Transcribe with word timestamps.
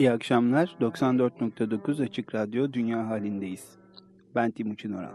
İyi 0.00 0.12
akşamlar. 0.12 0.76
94.9 0.80 2.02
Açık 2.02 2.34
Radyo 2.34 2.72
Dünya 2.72 3.08
Halindeyiz. 3.08 3.78
Ben 4.34 4.50
Timuçin 4.50 4.92
Oral. 4.92 5.14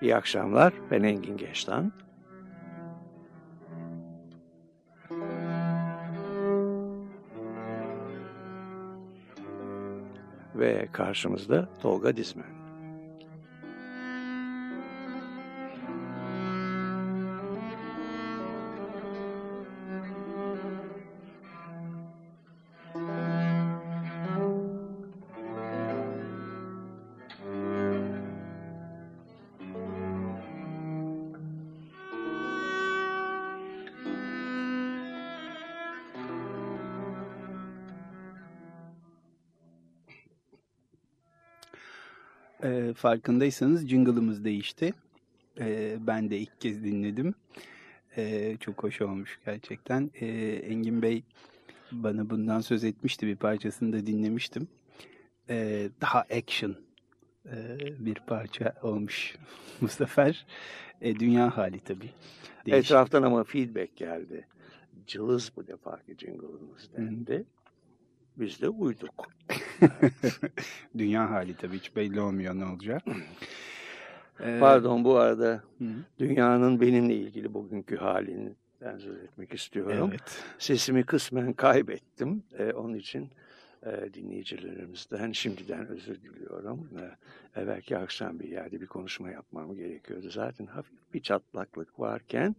İyi 0.00 0.16
akşamlar. 0.16 0.72
Ben 0.90 1.02
Engin 1.02 1.36
Geçtan. 1.36 1.92
Ve 10.54 10.88
karşımızda 10.92 11.68
Tolga 11.82 12.16
Dizmen. 12.16 12.61
Farkındaysanız 43.02 43.88
jingle'ımız 43.88 44.44
değişti. 44.44 44.94
E, 45.60 45.96
ben 46.00 46.30
de 46.30 46.38
ilk 46.38 46.60
kez 46.60 46.84
dinledim. 46.84 47.34
E, 48.16 48.56
çok 48.60 48.82
hoş 48.82 49.00
olmuş 49.00 49.40
gerçekten. 49.46 50.10
E, 50.20 50.26
Engin 50.56 51.02
Bey 51.02 51.22
bana 51.92 52.30
bundan 52.30 52.60
söz 52.60 52.84
etmişti. 52.84 53.26
Bir 53.26 53.36
parçasını 53.36 53.92
da 53.92 54.06
dinlemiştim. 54.06 54.68
E, 55.48 55.88
daha 56.00 56.20
action 56.20 56.76
e, 57.46 57.78
bir 57.98 58.14
parça 58.14 58.74
olmuş 58.82 59.36
bu 59.80 59.88
sefer. 59.88 60.46
E, 61.00 61.18
dünya 61.18 61.56
hali 61.56 61.80
tabii. 61.80 62.10
Değişik. 62.66 62.84
Etraftan 62.84 63.22
ama 63.22 63.44
feedback 63.44 63.96
geldi. 63.96 64.46
Cılız 65.06 65.52
bu 65.56 65.66
defaki 65.66 66.16
jingle'ımız 66.18 66.90
dendi. 66.96 67.34
Hı. 67.34 67.44
Biz 68.36 68.62
de 68.62 68.68
uyduk. 68.68 69.28
Dünya 70.98 71.30
hali 71.30 71.56
tabii 71.56 71.76
hiç 71.76 71.96
belli 71.96 72.20
olmuyor 72.20 72.54
ne 72.54 72.64
olacak. 72.64 73.02
Ee, 74.40 74.56
Pardon 74.60 75.04
bu 75.04 75.16
arada 75.16 75.62
hı. 75.78 75.84
dünyanın 76.18 76.80
benimle 76.80 77.14
ilgili 77.14 77.54
bugünkü 77.54 77.96
halinden 77.96 78.98
söz 78.98 79.16
etmek 79.16 79.54
istiyorum. 79.54 80.08
Evet. 80.10 80.44
Sesimi 80.58 81.04
kısmen 81.04 81.52
kaybettim. 81.52 82.42
Ee, 82.58 82.72
onun 82.72 82.94
için 82.94 83.30
e, 83.86 84.14
dinleyicilerimizden 84.14 85.32
şimdiden 85.32 85.86
özür 85.86 86.22
diliyorum. 86.22 86.88
Ee, 87.00 87.60
evvelki 87.60 87.98
akşam 87.98 88.40
bir 88.40 88.48
yerde 88.48 88.80
bir 88.80 88.86
konuşma 88.86 89.30
yapmam 89.30 89.74
gerekiyordu. 89.74 90.30
Zaten 90.30 90.66
hafif 90.66 90.98
bir 91.14 91.22
çatlaklık 91.22 92.00
varken 92.00 92.56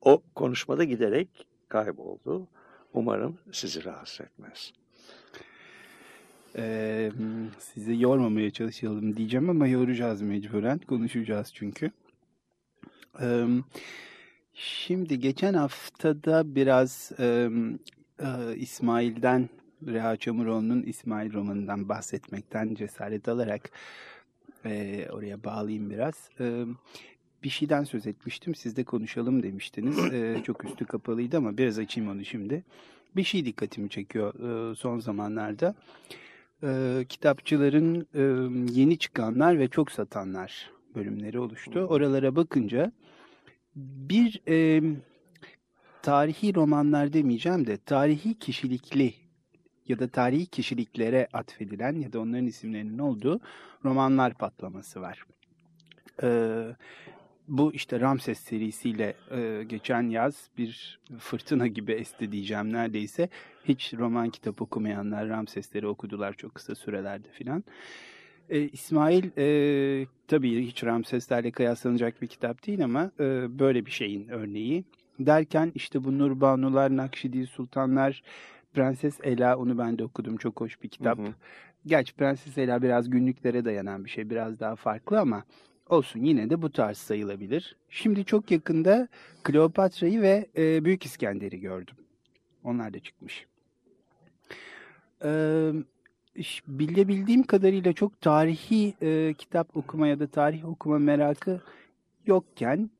o 0.00 0.22
konuşmada 0.34 0.84
giderek 0.84 1.46
kayboldu. 1.68 2.48
Umarım 2.92 3.38
sizi 3.52 3.84
rahatsız 3.84 4.20
etmez. 4.20 4.72
Ee, 6.58 7.10
sizi 7.58 8.00
yormamaya 8.00 8.50
çalışalım 8.50 9.16
diyeceğim 9.16 9.50
ama 9.50 9.66
yoracağız 9.66 10.22
mecburen. 10.22 10.78
Konuşacağız 10.78 11.50
çünkü. 11.54 11.90
Ee, 13.20 13.46
şimdi 14.54 15.20
geçen 15.20 15.54
haftada 15.54 16.54
biraz 16.54 17.12
e, 17.18 17.48
e, 18.20 18.56
İsmail'den, 18.56 19.48
Reha 19.86 20.16
Çamuroğlu'nun 20.16 20.82
İsmail 20.82 21.32
romanından 21.32 21.88
bahsetmekten 21.88 22.74
cesaret 22.74 23.28
alarak 23.28 23.70
e, 24.64 25.06
oraya 25.12 25.44
bağlayayım 25.44 25.90
biraz. 25.90 26.30
E, 26.40 26.64
bir 27.42 27.48
şeyden 27.48 27.84
söz 27.84 28.06
etmiştim. 28.06 28.54
Siz 28.54 28.76
de 28.76 28.84
konuşalım 28.84 29.42
demiştiniz. 29.42 29.98
E, 30.12 30.42
çok 30.44 30.64
üstü 30.64 30.84
kapalıydı 30.84 31.36
ama 31.36 31.58
biraz 31.58 31.78
açayım 31.78 32.10
onu 32.10 32.24
şimdi. 32.24 32.64
Bir 33.16 33.24
şey 33.24 33.44
dikkatimi 33.44 33.90
çekiyor 33.90 34.34
e, 34.34 34.74
son 34.74 34.98
zamanlarda 34.98 35.74
e, 36.64 37.04
kitapçıların 37.08 38.06
e, 38.14 38.22
yeni 38.80 38.98
çıkanlar 38.98 39.58
ve 39.58 39.68
çok 39.68 39.90
satanlar 39.90 40.70
bölümleri 40.94 41.38
oluştu. 41.38 41.80
Oralara 41.80 42.36
bakınca 42.36 42.92
bir 43.76 44.42
e, 44.48 44.82
tarihi 46.02 46.54
romanlar 46.54 47.12
demeyeceğim 47.12 47.66
de 47.66 47.76
tarihi 47.76 48.38
kişilikli 48.38 49.14
ya 49.88 49.98
da 49.98 50.08
tarihi 50.08 50.46
kişiliklere 50.46 51.28
atfedilen 51.32 51.94
ya 51.94 52.12
da 52.12 52.20
onların 52.20 52.46
isimlerinin 52.46 52.98
olduğu 52.98 53.40
romanlar 53.84 54.34
patlaması 54.34 55.00
var. 55.00 55.24
Ee, 56.22 56.76
bu 57.48 57.72
işte 57.72 58.00
Ramses 58.00 58.38
serisiyle 58.38 59.14
e, 59.30 59.64
geçen 59.64 60.02
yaz 60.02 60.48
bir 60.58 61.00
fırtına 61.18 61.66
gibi 61.66 61.92
esti 61.92 62.32
diyeceğim 62.32 62.72
neredeyse. 62.72 63.28
Hiç 63.64 63.94
roman 63.94 64.30
kitap 64.30 64.62
okumayanlar 64.62 65.28
Ramsesleri 65.28 65.86
okudular 65.86 66.32
çok 66.32 66.54
kısa 66.54 66.74
sürelerde 66.74 67.28
filan. 67.28 67.64
E, 68.50 68.60
İsmail 68.60 69.24
e, 69.38 70.06
tabii 70.28 70.66
hiç 70.66 70.84
Ramseslerle 70.84 71.50
kıyaslanacak 71.50 72.22
bir 72.22 72.26
kitap 72.26 72.66
değil 72.66 72.84
ama 72.84 73.10
e, 73.20 73.58
böyle 73.58 73.86
bir 73.86 73.90
şeyin 73.90 74.28
örneği. 74.28 74.84
Derken 75.18 75.72
işte 75.74 76.04
bu 76.04 76.18
Nurbanular, 76.18 76.96
Nakşidi 76.96 77.46
Sultanlar, 77.46 78.22
Prenses 78.74 79.18
Ela 79.22 79.56
onu 79.56 79.78
ben 79.78 79.98
de 79.98 80.04
okudum 80.04 80.36
çok 80.36 80.60
hoş 80.60 80.82
bir 80.82 80.88
kitap. 80.88 81.18
Hı 81.18 81.22
hı. 81.22 81.34
Gerçi 81.86 82.14
Prenses 82.14 82.58
Ela 82.58 82.82
biraz 82.82 83.10
günlüklere 83.10 83.64
dayanan 83.64 84.04
bir 84.04 84.10
şey 84.10 84.30
biraz 84.30 84.60
daha 84.60 84.76
farklı 84.76 85.20
ama 85.20 85.44
olsun 85.88 86.24
yine 86.24 86.50
de 86.50 86.62
bu 86.62 86.72
tarz 86.72 86.98
sayılabilir. 86.98 87.76
Şimdi 87.90 88.24
çok 88.24 88.50
yakında 88.50 89.08
Kleopatra'yı 89.42 90.22
ve 90.22 90.46
e, 90.56 90.84
Büyük 90.84 91.04
İskender'i 91.04 91.60
gördüm. 91.60 91.96
Onlar 92.64 92.94
da 92.94 92.98
çıkmış. 92.98 93.46
Ee, 95.24 95.72
bilebildiğim 96.66 97.42
kadarıyla 97.42 97.92
çok 97.92 98.20
tarihi 98.20 98.94
e, 99.02 99.34
kitap 99.38 99.76
okuma 99.76 100.06
ya 100.06 100.20
da 100.20 100.26
tarih 100.26 100.64
okuma 100.64 100.98
merakı 100.98 101.60
yokken 102.26 102.90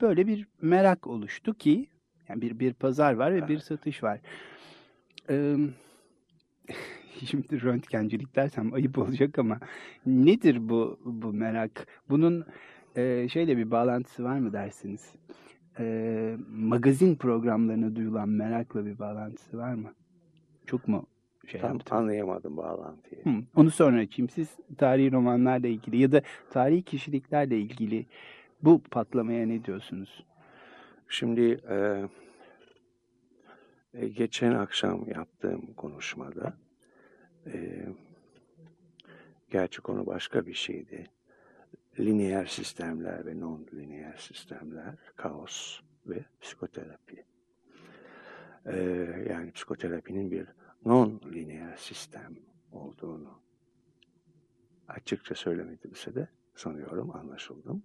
böyle 0.00 0.26
bir 0.26 0.46
merak 0.62 1.06
oluştu 1.06 1.54
ki 1.54 1.86
yani 2.28 2.42
bir 2.42 2.58
bir 2.58 2.72
pazar 2.72 3.14
var 3.14 3.34
ve 3.34 3.48
bir 3.48 3.58
satış 3.58 4.02
var. 4.02 4.20
Ee, 5.30 5.56
şimdi 7.30 7.62
röntgencilik 7.62 8.36
dersem 8.36 8.74
ayıp 8.74 8.98
olacak 8.98 9.38
ama 9.38 9.58
nedir 10.06 10.68
bu 10.68 10.98
bu 11.04 11.32
merak? 11.32 11.86
Bunun 12.10 12.46
e, 12.96 13.28
şeyle 13.28 13.56
bir 13.56 13.70
bağlantısı 13.70 14.24
var 14.24 14.38
mı 14.38 14.52
dersiniz? 14.52 15.12
E, 15.78 16.36
magazin 16.48 17.16
programlarına 17.16 17.96
duyulan 17.96 18.28
merakla 18.28 18.86
bir 18.86 18.98
bağlantısı 18.98 19.58
var 19.58 19.74
mı? 19.74 19.94
Çok 20.66 20.88
mu 20.88 21.06
şey 21.46 21.60
Tam 21.60 21.72
yaptım? 21.72 21.96
anlayamadım 21.96 22.56
bağlantıyı. 22.56 23.24
Hı, 23.24 23.30
onu 23.56 23.70
sonra 23.70 24.00
açayım. 24.00 24.28
Siz 24.28 24.48
tarihi 24.78 25.12
romanlarla 25.12 25.66
ilgili 25.66 25.96
ya 25.96 26.12
da 26.12 26.22
tarihi 26.50 26.82
kişiliklerle 26.82 27.58
ilgili 27.58 28.06
bu 28.62 28.82
patlamaya 28.90 29.46
ne 29.46 29.64
diyorsunuz? 29.64 30.24
Şimdi 31.08 31.60
e, 31.70 32.08
e 33.94 34.08
geçen 34.08 34.52
akşam 34.52 35.08
yaptığım 35.08 35.74
konuşmada 35.76 36.54
e, 37.46 37.86
gerçi 39.50 39.80
konu 39.80 40.06
başka 40.06 40.46
bir 40.46 40.54
şeydi. 40.54 41.10
Lineer 41.98 42.46
sistemler 42.46 43.26
ve 43.26 43.32
non-lineer 43.32 44.16
sistemler, 44.16 44.94
kaos 45.16 45.80
ve 46.06 46.24
psikoterapi. 46.40 47.24
E, 48.66 48.76
yani 49.30 49.52
psikoterapinin 49.52 50.30
bir 50.30 50.46
non-lineer 50.84 51.76
sistem 51.76 52.36
olduğunu 52.72 53.40
açıkça 54.88 55.34
söylemedimse 55.34 56.14
de 56.14 56.28
sanıyorum 56.54 57.16
anlaşıldım. 57.16 57.82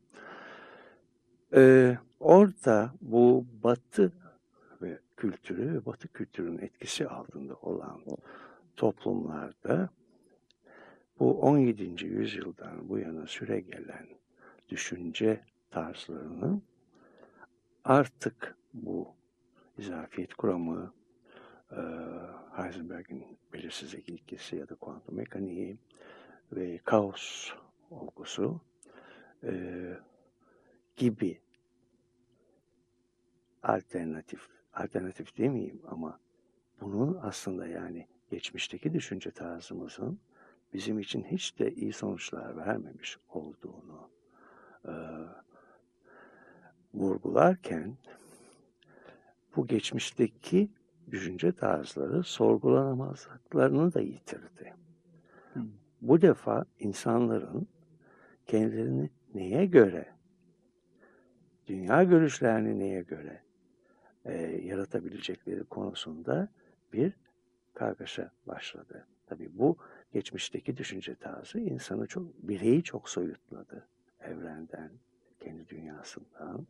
Ee, 1.53 1.97
orada 2.19 2.93
bu 3.01 3.45
batı 3.63 4.11
ve 4.81 4.99
kültürü 5.17 5.73
ve 5.73 5.85
batı 5.85 6.07
kültürünün 6.07 6.57
etkisi 6.57 7.07
altında 7.07 7.55
olan 7.55 8.01
toplumlarda 8.79 9.89
bu 11.19 11.41
17. 11.41 12.05
yüzyıldan 12.05 12.89
bu 12.89 12.99
yana 12.99 13.27
süre 13.27 13.59
gelen 13.59 14.07
düşünce 14.69 15.41
tarzlarının 15.71 16.63
artık 17.83 18.57
bu 18.73 19.15
izafiyet 19.77 20.33
kuramı, 20.33 20.93
e, 21.71 21.79
Heisenberg'in 22.51 23.37
belirsizlik 23.53 24.09
ilkesi 24.09 24.55
ya 24.55 24.69
da 24.69 24.75
kuantum 24.75 25.15
mekaniği 25.15 25.77
ve 26.51 26.77
kaos 26.77 27.53
olgusu 27.89 28.61
e, 29.43 29.53
gibi 30.95 31.41
alternatif, 33.63 34.47
alternatif 34.73 35.37
demeyeyim 35.37 35.81
ama 35.87 36.19
bunun 36.81 37.19
aslında 37.21 37.67
yani 37.67 38.07
geçmişteki 38.29 38.93
düşünce 38.93 39.31
tarzımızın 39.31 40.19
bizim 40.73 40.99
için 40.99 41.23
hiç 41.23 41.59
de 41.59 41.73
iyi 41.73 41.93
sonuçlar 41.93 42.57
vermemiş 42.57 43.17
olduğunu 43.29 44.09
e, 44.85 44.93
vurgularken 46.93 47.97
bu 49.55 49.67
geçmişteki 49.67 50.69
düşünce 51.11 51.51
tarzları 51.51 52.23
sorgulanamazlıklarını 52.23 53.93
da 53.93 54.01
yitirdi. 54.01 54.73
Bu 56.01 56.21
defa 56.21 56.65
insanların 56.79 57.67
kendilerini 58.47 59.09
neye 59.33 59.65
göre, 59.65 60.13
dünya 61.67 62.03
görüşlerini 62.03 62.79
neye 62.79 63.01
göre 63.01 63.41
e, 64.25 64.33
yaratabilecekleri 64.43 65.63
konusunda 65.63 66.49
bir 66.93 67.13
kargaşa 67.79 68.31
başladı. 68.47 69.05
Tabii 69.27 69.49
bu 69.53 69.77
geçmişteki 70.13 70.77
düşünce 70.77 71.15
tarzı 71.15 71.59
insanı 71.59 72.07
çok, 72.07 72.23
bireyi 72.43 72.83
çok 72.83 73.09
soyutladı. 73.09 73.87
Evrenden, 74.21 74.91
kendi 75.39 75.69
dünyasından, 75.69 76.67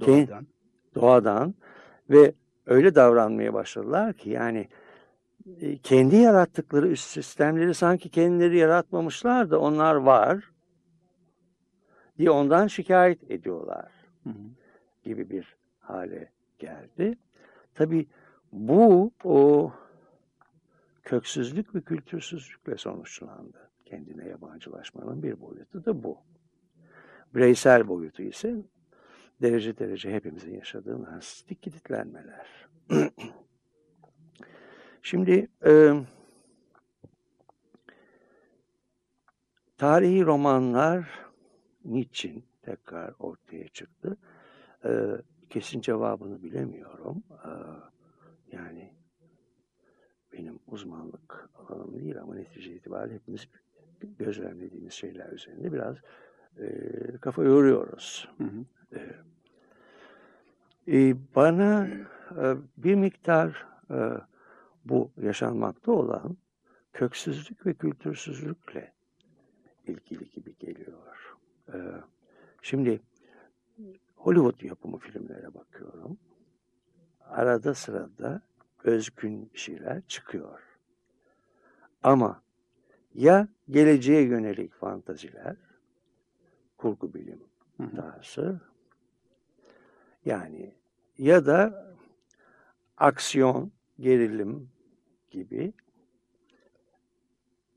doğadan. 0.00 0.46
doğadan 0.94 1.54
ve 2.10 2.34
öyle 2.66 2.94
davranmaya 2.94 3.54
başladılar 3.54 4.12
ki 4.12 4.30
yani 4.30 4.68
e, 5.60 5.78
kendi 5.78 6.16
yarattıkları 6.16 6.88
üst 6.88 7.10
sistemleri 7.10 7.74
sanki 7.74 8.08
kendileri 8.08 8.58
yaratmamışlar 8.58 9.50
da 9.50 9.60
onlar 9.60 9.94
var 9.94 10.52
diye 12.18 12.30
ondan 12.30 12.66
şikayet 12.66 13.30
ediyorlar 13.30 13.92
hı 14.24 14.30
hı. 14.30 14.48
gibi 15.02 15.30
bir 15.30 15.56
hale 15.80 16.30
geldi. 16.58 17.18
Tabi 17.74 18.06
bu 18.52 19.12
o 19.24 19.72
köksüzlük 21.08 21.74
ve 21.74 21.80
kültürsüzlükle 21.80 22.76
sonuçlandı. 22.76 23.70
Kendine 23.84 24.28
yabancılaşmanın 24.28 25.22
bir 25.22 25.40
boyutu 25.40 25.84
da 25.84 26.02
bu. 26.02 26.18
Bireysel 27.34 27.88
boyutu 27.88 28.22
ise 28.22 28.56
derece 29.42 29.78
derece 29.78 30.12
hepimizin 30.12 30.54
yaşadığı 30.54 31.02
narsistik 31.02 31.62
kilitlenmeler. 31.62 32.68
Şimdi 35.02 35.48
e, 35.66 35.92
tarihi 39.76 40.24
romanlar 40.24 41.08
niçin 41.84 42.44
tekrar 42.62 43.14
ortaya 43.18 43.68
çıktı? 43.68 44.16
E, 44.84 44.90
kesin 45.50 45.80
cevabını 45.80 46.42
bilemiyorum. 46.42 47.22
E, 47.30 47.50
yani 48.56 48.97
benim 50.38 50.58
uzmanlık 50.66 51.48
alanım 51.58 52.00
değil 52.00 52.20
ama 52.20 52.34
netice 52.34 52.74
itibariyle 52.74 53.14
hepimiz 53.14 53.48
gözlemlediğimiz 54.18 54.92
şeyler 54.92 55.32
üzerinde 55.32 55.72
biraz 55.72 55.96
e, 56.58 56.68
kafa 57.20 57.42
yoruyoruz. 57.42 58.28
Hı 58.38 58.44
hı. 58.44 58.64
E, 58.98 59.00
e, 60.98 61.16
bana 61.36 61.88
e, 62.36 62.56
bir 62.76 62.94
miktar 62.94 63.66
e, 63.90 63.96
bu 64.84 65.10
yaşanmakta 65.22 65.92
olan 65.92 66.36
köksüzlük 66.92 67.66
ve 67.66 67.74
kültürsüzlükle 67.74 68.92
ilgili 69.86 70.30
gibi 70.30 70.56
geliyor. 70.58 71.36
E, 71.72 71.76
şimdi 72.62 73.00
Hollywood 74.16 74.62
yapımı 74.62 74.98
filmlere 74.98 75.54
bakıyorum. 75.54 76.18
Arada 77.20 77.74
sırada 77.74 78.42
özgün 78.84 79.50
şeyler 79.54 80.02
çıkıyor. 80.08 80.60
Ama 82.02 82.42
ya 83.14 83.48
geleceğe 83.70 84.22
yönelik 84.22 84.74
fantaziler, 84.74 85.56
kurgu 86.76 87.14
bilim 87.14 87.40
tarzı, 87.96 88.60
yani 90.24 90.74
ya 91.18 91.46
da 91.46 91.86
aksiyon, 92.96 93.72
gerilim 94.00 94.70
gibi 95.30 95.72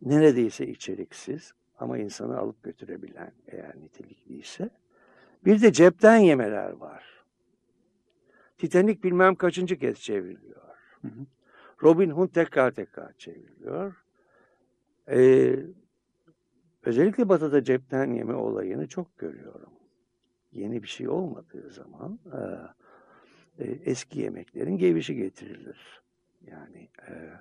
neredeyse 0.01 0.68
içeriksiz 0.68 1.54
ama 1.80 1.97
insanı 1.97 2.38
alıp 2.38 2.63
götürebilen 2.63 3.31
eğer 3.47 3.75
nitelikliyse. 3.77 4.69
Bir 5.45 5.62
de 5.62 5.74
cepten 5.74 6.18
yemeler 6.18 6.69
var. 6.69 7.25
Titanic 8.57 9.04
bilmem 9.04 9.36
kaçıncı 9.36 9.80
kez 9.80 10.00
çevriliyor. 10.00 10.61
Robin 11.83 12.09
Hood 12.09 12.30
tekrar 12.30 12.71
tekrar 12.71 13.13
çevriliyor. 13.13 14.06
Ee, 15.09 15.59
özellikle 16.83 17.30
Batı'da 17.30 17.63
cepten 17.63 18.13
yeme 18.13 18.33
olayını 18.33 18.88
çok 18.88 19.18
görüyorum. 19.18 19.74
Yeni 20.51 20.83
bir 20.83 20.88
şey 20.88 21.09
olmadığı 21.09 21.71
zaman 21.71 22.19
e, 23.59 23.65
eski 23.65 24.19
yemeklerin 24.19 24.77
gevişi 24.77 25.15
getirilir. 25.15 26.01
Yani 26.42 26.89
e, 27.07 27.33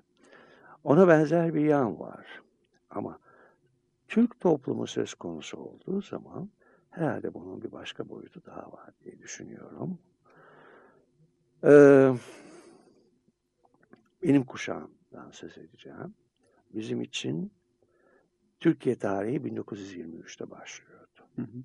ona 0.85 1.09
benzer 1.09 1.55
bir 1.55 1.65
yan 1.65 2.01
var. 2.01 2.43
Ama 2.91 3.19
Türk 4.09 4.41
toplumu 4.41 4.87
söz 4.87 5.15
konusu 5.15 5.57
olduğu 5.57 6.03
zaman 6.03 6.51
herhalde 6.91 7.35
bunun 7.35 7.63
bir 7.63 7.73
başka 7.73 8.09
boyutu 8.09 8.47
daha 8.47 8.73
var 8.73 8.91
diye 9.05 9.19
düşünüyorum. 9.19 9.99
Ee, 11.65 12.13
benim 14.23 14.45
kuşağımdan 14.45 15.31
söz 15.31 15.59
edeceğim. 15.59 16.15
Bizim 16.75 17.01
için 17.01 17.53
Türkiye 18.61 18.99
tarihi 18.99 19.37
1923'te 19.37 20.51
başlıyordu. 20.51 21.21
Hı 21.37 21.43
hı. 21.43 21.65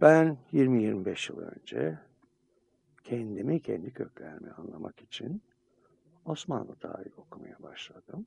Ben 0.00 0.38
20-25 0.52 1.32
yıl 1.32 1.38
önce 1.38 1.98
kendimi, 3.04 3.62
kendi 3.62 3.92
köklerimi 3.92 4.50
anlamak 4.50 5.02
için 5.02 5.42
Osmanlı 6.24 6.76
tarihi 6.76 7.14
okumaya 7.16 7.62
başladım. 7.62 8.26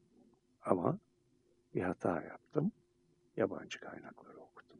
Ama 0.61 0.99
bir 1.75 1.81
hata 1.81 2.21
yaptım. 2.21 2.71
Yabancı 3.37 3.79
kaynakları 3.79 4.37
okudum. 4.37 4.77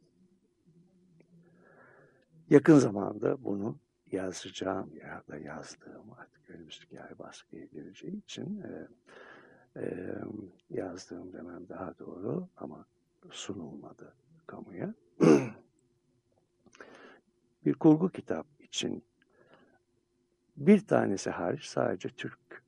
Yakın 2.50 2.78
zamanda 2.78 3.44
bunu 3.44 3.78
yazacağım 4.14 4.90
ya 4.96 5.22
da 5.28 5.36
yazdığım 5.36 6.12
artık 6.12 6.50
önümüzdeki 6.50 7.02
ay 7.02 7.18
baskıya 7.18 7.64
gireceği 7.64 8.18
için 8.18 8.62
e, 8.62 8.88
e, 9.80 10.14
yazdığım 10.70 11.32
demem 11.32 11.68
daha 11.68 11.98
doğru 11.98 12.48
ama 12.56 12.86
sunulmadı 13.30 14.14
kamuya. 14.46 14.94
bir 17.64 17.74
kurgu 17.74 18.08
kitap 18.08 18.46
için 18.58 19.04
bir 20.56 20.86
tanesi 20.86 21.30
hariç 21.30 21.64
sadece 21.64 22.08
Türk, 22.08 22.62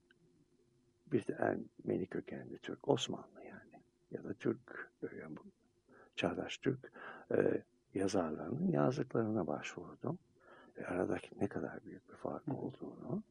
bir 1.12 1.26
de 1.26 1.32
Ermeni 1.32 2.06
kökenli 2.06 2.58
Türk, 2.58 2.88
Osmanlı 2.88 3.44
yani 3.44 3.82
ya 4.10 4.24
da 4.24 4.34
Türk, 4.34 4.90
yani 5.20 5.36
çağdaş 6.16 6.58
Türk 6.58 6.92
e, 7.30 7.62
yazarlarının 7.94 8.68
yazdıklarına 8.68 9.46
başvurdum. 9.46 10.18
Aradaki 10.84 11.30
ne 11.40 11.48
kadar 11.48 11.84
büyük 11.84 12.08
bir 12.08 12.14
fark 12.14 12.48
olduğunu 12.48 13.22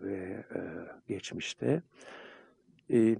ve 0.00 0.44
e, 0.54 0.60
geçmişte 1.08 1.82
e, 2.90 3.16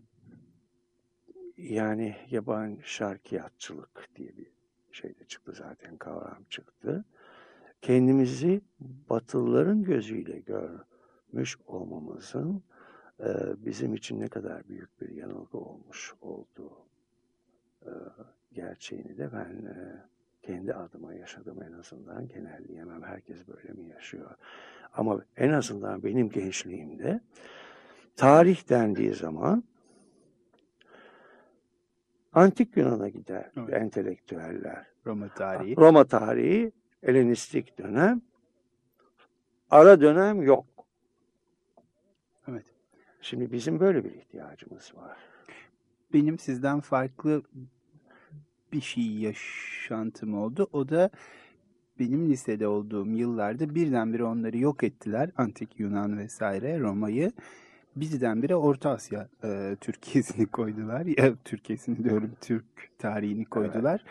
yani 1.56 2.16
yabancı 2.30 2.88
şarkiyatçılık 2.88 4.08
diye 4.16 4.36
bir 4.36 4.46
şey 4.92 5.18
de 5.18 5.24
çıktı 5.24 5.52
zaten 5.52 5.96
kavram 5.96 6.44
çıktı. 6.50 7.04
Kendimizi 7.82 8.60
Batılıların 9.10 9.82
gözüyle 9.82 10.40
görmüş 10.40 11.58
olmamızın 11.66 12.62
e, 13.20 13.26
bizim 13.66 13.94
için 13.94 14.20
ne 14.20 14.28
kadar 14.28 14.68
büyük 14.68 15.00
bir 15.00 15.08
yanılgı 15.08 15.58
olmuş 15.58 16.14
olduğu 16.20 16.86
e, 17.82 17.90
gerçeğini 18.52 19.18
de 19.18 19.32
ben 19.32 19.66
e, 19.66 20.04
kendi 20.48 20.74
adıma 20.74 21.14
yaşadım 21.14 21.62
en 21.62 21.72
azından. 21.72 22.28
Genelleyemem 22.28 23.02
herkes 23.02 23.48
böyle 23.48 23.72
mi 23.72 23.88
yaşıyor. 23.88 24.30
Ama 24.92 25.20
en 25.36 25.50
azından 25.50 26.02
benim 26.02 26.30
gençliğimde 26.30 27.20
tarih 28.16 28.68
dendiği 28.68 29.14
zaman 29.14 29.64
Antik 32.32 32.76
Yunan'a 32.76 33.08
gider 33.08 33.50
evet. 33.56 33.74
entelektüeller. 33.74 34.86
Roma 35.06 35.28
tarihi. 35.28 35.76
Roma 35.76 36.04
tarihi, 36.04 36.72
Helenistik 37.00 37.78
dönem. 37.78 38.22
Ara 39.70 40.00
dönem 40.00 40.42
yok. 40.42 40.66
Evet. 42.48 42.66
Şimdi 43.20 43.52
bizim 43.52 43.80
böyle 43.80 44.04
bir 44.04 44.10
ihtiyacımız 44.10 44.92
var. 44.96 45.16
Benim 46.12 46.38
sizden 46.38 46.80
farklı 46.80 47.42
bir 48.72 48.80
şey 48.80 49.04
yaşantım 49.04 50.34
oldu. 50.34 50.68
O 50.72 50.88
da 50.88 51.10
benim 51.98 52.30
lisede 52.30 52.68
olduğum 52.68 53.06
yıllarda 53.06 53.74
birdenbire 53.74 54.24
onları 54.24 54.58
yok 54.58 54.84
ettiler. 54.84 55.30
Antik 55.36 55.80
Yunan 55.80 56.18
vesaire 56.18 56.80
Roma'yı. 56.80 57.32
Birdenbire 57.96 58.56
Orta 58.56 58.90
Asya 58.90 59.28
e, 59.44 59.76
Türkiye'sini 59.80 60.46
koydular. 60.52 61.06
Ya, 61.06 61.34
Türkiye'sini 61.44 62.04
diyorum 62.04 62.30
Türk 62.40 62.64
tarihini 62.98 63.44
koydular. 63.44 64.04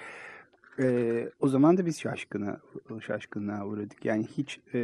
Evet. 0.77 1.27
E, 1.27 1.29
o 1.39 1.47
zaman 1.47 1.77
da 1.77 1.85
biz 1.85 1.99
şaşkına, 1.99 2.59
şaşkınlığa 3.01 3.65
uğradık. 3.65 4.05
Yani 4.05 4.27
hiç 4.37 4.59
e, 4.73 4.79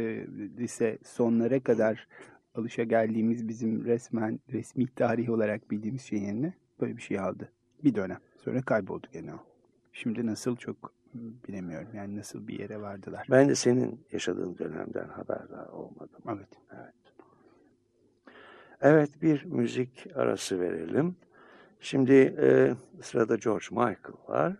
lise 0.58 0.98
sonlara 1.04 1.60
kadar 1.60 2.08
alışa 2.54 2.84
geldiğimiz 2.84 3.48
bizim 3.48 3.84
resmen 3.84 4.40
resmi 4.52 4.86
tarih 4.86 5.30
olarak 5.30 5.70
bildiğimiz 5.70 6.02
şeyin 6.02 6.24
yerine 6.24 6.54
böyle 6.80 6.96
bir 6.96 7.02
şey 7.02 7.18
aldı. 7.18 7.52
Bir 7.84 7.94
dönem. 7.94 8.18
Sonra 8.44 8.62
kayboldu 8.62 9.06
gene 9.12 9.34
o. 9.34 9.53
Şimdi 9.94 10.26
nasıl 10.26 10.56
çok 10.56 10.92
bilemiyorum. 11.48 11.88
Yani 11.94 12.16
nasıl 12.16 12.48
bir 12.48 12.58
yere 12.58 12.80
vardılar. 12.80 13.26
Ben 13.30 13.48
de 13.48 13.54
senin 13.54 14.00
yaşadığın 14.12 14.58
dönemden 14.58 15.08
haberdar 15.08 15.66
olmadım. 15.66 16.22
Evet. 16.28 16.48
Evet. 16.72 16.94
Evet 18.80 19.22
bir 19.22 19.44
müzik 19.44 20.06
arası 20.14 20.60
verelim. 20.60 21.16
Şimdi 21.80 22.12
e, 22.40 22.74
sırada 23.02 23.36
George 23.36 23.66
Michael 23.70 24.16
var. 24.28 24.56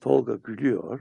Tolga 0.00 0.34
gülüyor. 0.34 1.00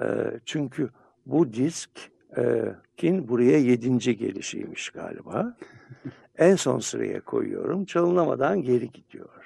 E, 0.00 0.06
çünkü 0.44 0.90
bu 1.26 1.52
disk 1.52 1.90
e, 2.36 2.74
kin 2.96 3.28
buraya 3.28 3.58
yedinci 3.58 4.16
gelişiymiş 4.16 4.90
galiba. 4.90 5.56
en 6.38 6.56
son 6.56 6.78
sıraya 6.78 7.20
koyuyorum. 7.20 7.84
Çalınamadan 7.84 8.62
geri 8.62 8.92
gidiyor. 8.92 9.39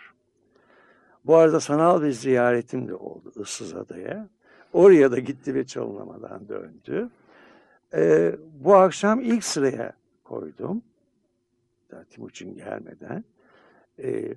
Bu 1.27 1.37
arada 1.37 1.61
sanal 1.61 2.03
bir 2.03 2.11
ziyaretim 2.11 2.89
de 2.89 2.95
oldu 2.95 3.33
Issız 3.37 3.75
Adaya. 3.75 4.29
Oraya 4.73 5.11
da 5.11 5.19
gitti 5.19 5.55
ve 5.55 5.67
çalınamadan 5.67 6.49
döndü. 6.49 7.11
E, 7.95 8.33
bu 8.65 8.75
akşam 8.75 9.21
ilk 9.21 9.45
sıraya 9.45 9.93
koydum 10.25 10.83
Timuçin 12.11 12.55
gelmeden 12.55 13.25
e, 14.03 14.35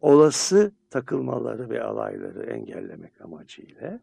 olası 0.00 0.72
takılmaları 0.90 1.70
ve 1.70 1.82
alayları 1.82 2.42
engellemek 2.42 3.20
amacıyla. 3.20 4.00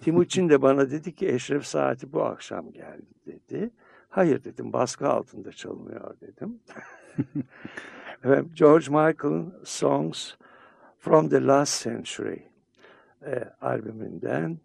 Timuçin 0.00 0.48
de 0.48 0.62
bana 0.62 0.90
dedi 0.90 1.14
ki 1.14 1.28
Eşref 1.28 1.66
Saati 1.66 2.12
bu 2.12 2.22
akşam 2.22 2.72
geldi 2.72 3.06
dedi. 3.26 3.70
Hayır 4.08 4.44
dedim 4.44 4.72
baskı 4.72 5.08
altında 5.08 5.52
çalınıyor 5.52 6.14
dedim. 6.20 6.60
George 8.54 8.86
Michael'ın 8.86 9.54
Songs 9.64 10.34
from 11.04 11.28
the 11.28 11.40
Last 11.40 11.82
Century 11.82 12.48
uh, 13.26 13.32
e, 13.32 13.52
albümünden 13.60 14.60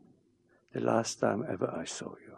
The 0.71 0.85
Last 0.85 1.19
Time 1.19 1.45
Ever 1.53 1.83
I 1.83 1.85
Saw 1.85 2.09
You. 2.27 2.28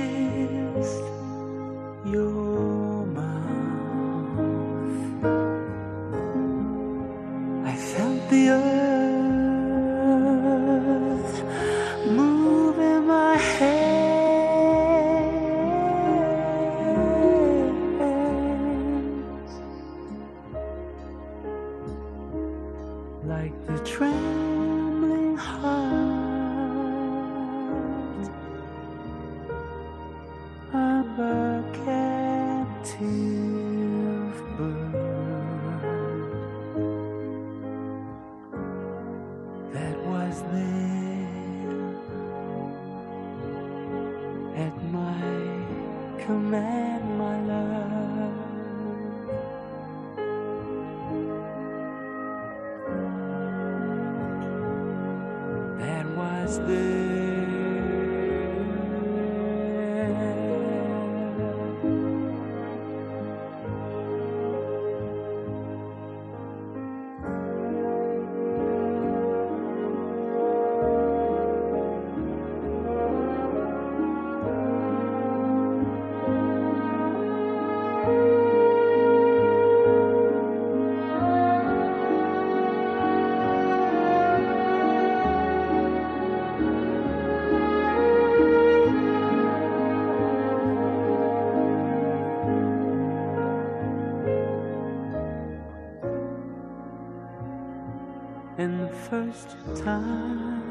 And 98.58 98.80
the 98.82 98.90
first 99.10 99.56
time 99.84 100.62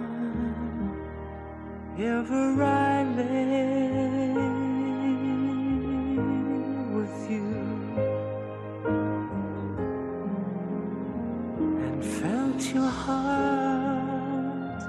ever 1.98 2.62
I 2.62 3.04
lay 3.16 4.34
with 6.94 7.30
you. 7.30 7.48
And 11.84 12.04
felt 12.04 12.74
your 12.74 12.92
heart 13.04 14.82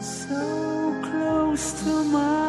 so 0.00 1.00
close 1.02 1.72
to 1.82 2.04
mine, 2.04 2.41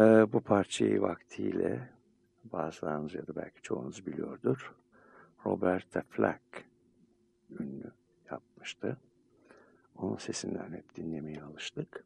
Ee, 0.00 0.32
bu 0.32 0.40
parçayı 0.40 1.00
vaktiyle 1.00 1.88
bazılarınız 2.44 3.14
ya 3.14 3.26
da 3.26 3.36
belki 3.36 3.62
çoğunuz 3.62 4.06
biliyordur. 4.06 4.74
Roberta 5.46 6.02
Flack 6.10 6.42
ünlü 7.60 7.92
yapmıştı. 8.30 8.96
Onun 9.96 10.16
sesinden 10.16 10.72
hep 10.72 10.96
dinlemeye 10.96 11.42
alıştık. 11.42 12.04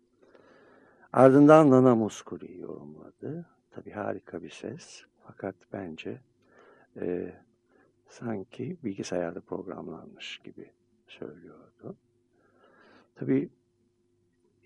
Ardından 1.13 1.71
Nana 1.71 1.95
Muscuri 1.95 2.59
yorumladı. 2.59 3.47
Tabii 3.71 3.91
harika 3.91 4.43
bir 4.43 4.51
ses. 4.51 5.05
Fakat 5.27 5.55
bence 5.73 6.21
e, 6.97 7.35
sanki 8.09 8.77
bilgisayarda 8.85 9.41
programlanmış 9.41 10.39
gibi 10.45 10.73
söylüyordu. 11.07 11.97
Tabii 13.15 13.51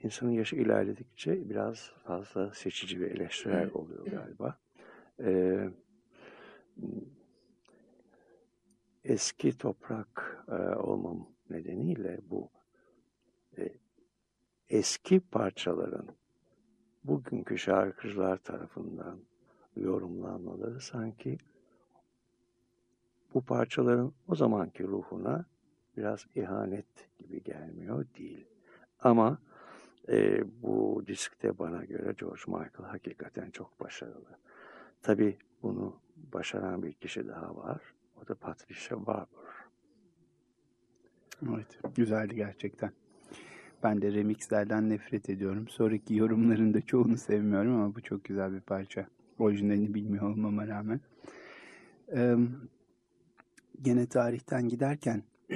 insanın 0.03 0.31
yaşı 0.31 0.57
ilerledikçe 0.57 1.51
biraz 1.51 1.93
fazla 2.05 2.55
seçici 2.55 3.01
ve 3.01 3.07
eleştirel 3.07 3.71
oluyor 3.75 4.07
galiba. 4.07 4.59
Ee, 5.21 5.71
eski 9.05 9.59
toprak 9.59 10.45
e, 10.49 10.55
olmam 10.77 11.29
nedeniyle 11.51 12.21
bu 12.31 12.51
e, 13.59 13.73
eski 14.69 15.21
parçaların 15.21 16.09
bugünkü 17.05 17.59
şarkıcılar 17.59 18.37
tarafından 18.37 19.19
yorumlanmaları 19.77 20.81
sanki 20.81 21.39
bu 23.35 23.41
parçaların 23.41 24.13
o 24.29 24.35
zamanki 24.35 24.85
ruhuna 24.85 25.45
biraz 25.97 26.27
ihanet 26.35 26.87
gibi 27.19 27.43
gelmiyor 27.43 28.07
değil. 28.19 28.47
Ama 29.01 29.39
e, 30.09 30.45
bu 30.63 31.05
diskte 31.07 31.59
bana 31.59 31.85
göre 31.85 32.15
George 32.21 32.43
Michael 32.47 32.91
hakikaten 32.91 33.51
çok 33.51 33.81
başarılı. 33.81 34.39
Tabii 35.03 35.37
bunu 35.63 35.97
başaran 36.33 36.83
bir 36.83 36.93
kişi 36.93 37.29
daha 37.29 37.57
var. 37.57 37.81
O 38.23 38.29
da 38.29 38.35
Patricia 38.35 39.07
Barber. 39.07 39.49
Evet, 41.43 41.79
güzeldi 41.97 42.37
gerçekten. 42.37 42.93
Ben 43.83 44.03
de 44.03 44.13
remixlerden 44.13 44.91
nefret 44.91 45.31
ediyorum. 45.31 45.69
Sonraki 45.69 46.15
yorumların 46.15 46.75
da 46.75 46.81
çoğunu 46.81 47.17
sevmiyorum 47.17 47.75
ama 47.75 47.95
bu 47.95 48.01
çok 48.01 48.25
güzel 48.25 48.53
bir 48.53 48.61
parça. 48.61 49.07
Orijinalini 49.39 49.95
bilmiyor 49.95 50.31
olmama 50.31 50.67
rağmen. 50.67 51.01
Ee, 52.13 52.37
gene 53.83 54.07
tarihten 54.07 54.69
giderken 54.69 55.23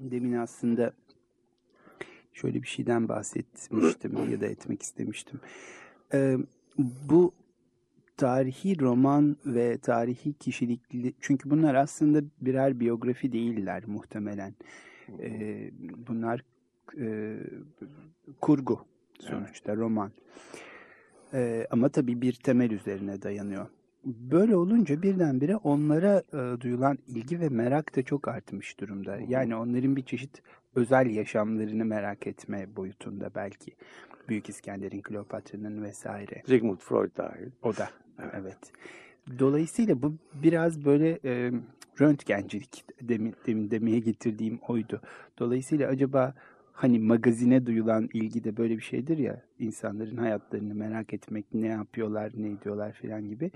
demin 0.00 0.32
aslında 0.32 0.92
şöyle 2.32 2.62
bir 2.62 2.68
şeyden 2.68 3.08
bahsetmiştim 3.08 4.30
ya 4.30 4.40
da 4.40 4.46
etmek 4.46 4.82
istemiştim. 4.82 5.40
Ee, 6.14 6.36
bu 6.78 7.32
tarihi 8.16 8.80
roman 8.80 9.36
ve 9.46 9.78
tarihi 9.78 10.32
kişilikli 10.32 11.12
çünkü 11.20 11.50
bunlar 11.50 11.74
aslında 11.74 12.22
birer 12.40 12.80
biyografi 12.80 13.32
değiller 13.32 13.82
muhtemelen. 13.86 14.54
Ee, 15.20 15.70
bunlar 16.08 16.44
e, 16.98 17.36
kurgu 18.40 18.80
sonuçta 19.20 19.72
evet. 19.72 19.80
roman. 19.80 20.12
Ee, 21.34 21.66
ama 21.70 21.88
tabii 21.88 22.20
bir 22.22 22.32
temel 22.32 22.70
üzerine 22.70 23.22
dayanıyor. 23.22 23.66
Böyle 24.04 24.56
olunca 24.56 25.02
birdenbire 25.02 25.56
onlara 25.56 26.22
e, 26.32 26.60
duyulan 26.60 26.98
ilgi 27.08 27.40
ve 27.40 27.48
merak 27.48 27.96
da 27.96 28.02
çok 28.02 28.28
artmış 28.28 28.80
durumda. 28.80 29.18
Yani 29.28 29.56
onların 29.56 29.96
bir 29.96 30.02
çeşit 30.02 30.42
özel 30.74 31.06
yaşamlarını 31.06 31.84
merak 31.84 32.26
etme 32.26 32.76
boyutunda 32.76 33.30
belki. 33.34 33.72
Büyük 34.28 34.48
İskender'in, 34.48 35.02
Kleopatra'nın 35.02 35.82
vesaire. 35.82 36.42
Sigmund 36.46 36.78
Freud 36.78 37.16
dahil. 37.16 37.50
O 37.62 37.76
da, 37.76 37.90
evet. 38.18 38.34
evet. 38.34 38.72
Dolayısıyla 39.38 40.02
bu 40.02 40.14
biraz 40.34 40.84
böyle 40.84 41.18
e, 41.24 41.52
röntgencilik 42.00 42.84
demin, 43.00 43.34
demin 43.46 43.70
demeye 43.70 43.98
getirdiğim 43.98 44.58
oydu. 44.68 45.00
Dolayısıyla 45.38 45.88
acaba 45.88 46.34
hani 46.72 46.98
magazine 46.98 47.66
duyulan 47.66 48.08
ilgi 48.12 48.44
de 48.44 48.56
böyle 48.56 48.76
bir 48.76 48.82
şeydir 48.82 49.18
ya 49.18 49.42
insanların 49.58 50.16
hayatlarını 50.16 50.74
merak 50.74 51.14
etmek 51.14 51.54
ne 51.54 51.66
yapıyorlar 51.66 52.32
ne 52.36 52.50
ediyorlar 52.50 52.92
filan 52.92 53.28
gibi 53.28 53.50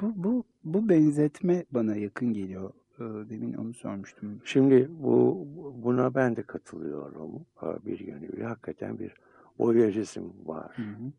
bu, 0.00 0.12
bu, 0.16 0.44
bu 0.64 0.88
benzetme 0.88 1.64
bana 1.70 1.96
yakın 1.96 2.32
geliyor 2.32 2.72
demin 3.00 3.54
onu 3.54 3.74
sormuştum. 3.74 4.40
Şimdi 4.44 4.88
bu 4.90 5.46
buna 5.74 6.14
ben 6.14 6.36
de 6.36 6.42
katılıyorum 6.42 7.46
bir 7.86 8.00
yönüyle 8.00 8.44
hakikaten 8.44 8.98
bir 8.98 9.14
voyeurizm 9.58 10.30
var. 10.44 10.76
Hı 10.76 10.82
hı. 10.82 11.12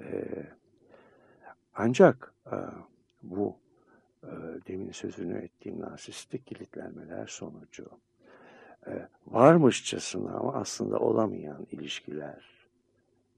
Ee, 0.00 0.46
ancak 1.74 2.34
bu 3.22 3.56
demin 4.68 4.90
sözünü 4.90 5.38
ettiğim 5.38 5.80
narsistik 5.80 6.46
kilitlenmeler 6.46 7.26
sonucu 7.26 7.90
varmışçasına 9.26 10.30
ama 10.30 10.54
aslında 10.54 10.98
olamayan 10.98 11.66
ilişkiler 11.70 12.68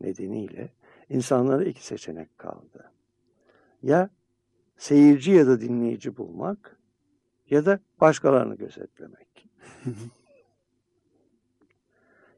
nedeniyle 0.00 0.68
insanlara 1.08 1.64
iki 1.64 1.86
seçenek 1.86 2.38
kaldı. 2.38 2.90
Ya 3.82 4.10
seyirci 4.76 5.30
ya 5.30 5.46
da 5.46 5.60
dinleyici 5.60 6.16
bulmak 6.16 6.77
ya 7.50 7.66
da 7.66 7.78
başkalarını 8.00 8.54
gözetlemek. 8.56 9.48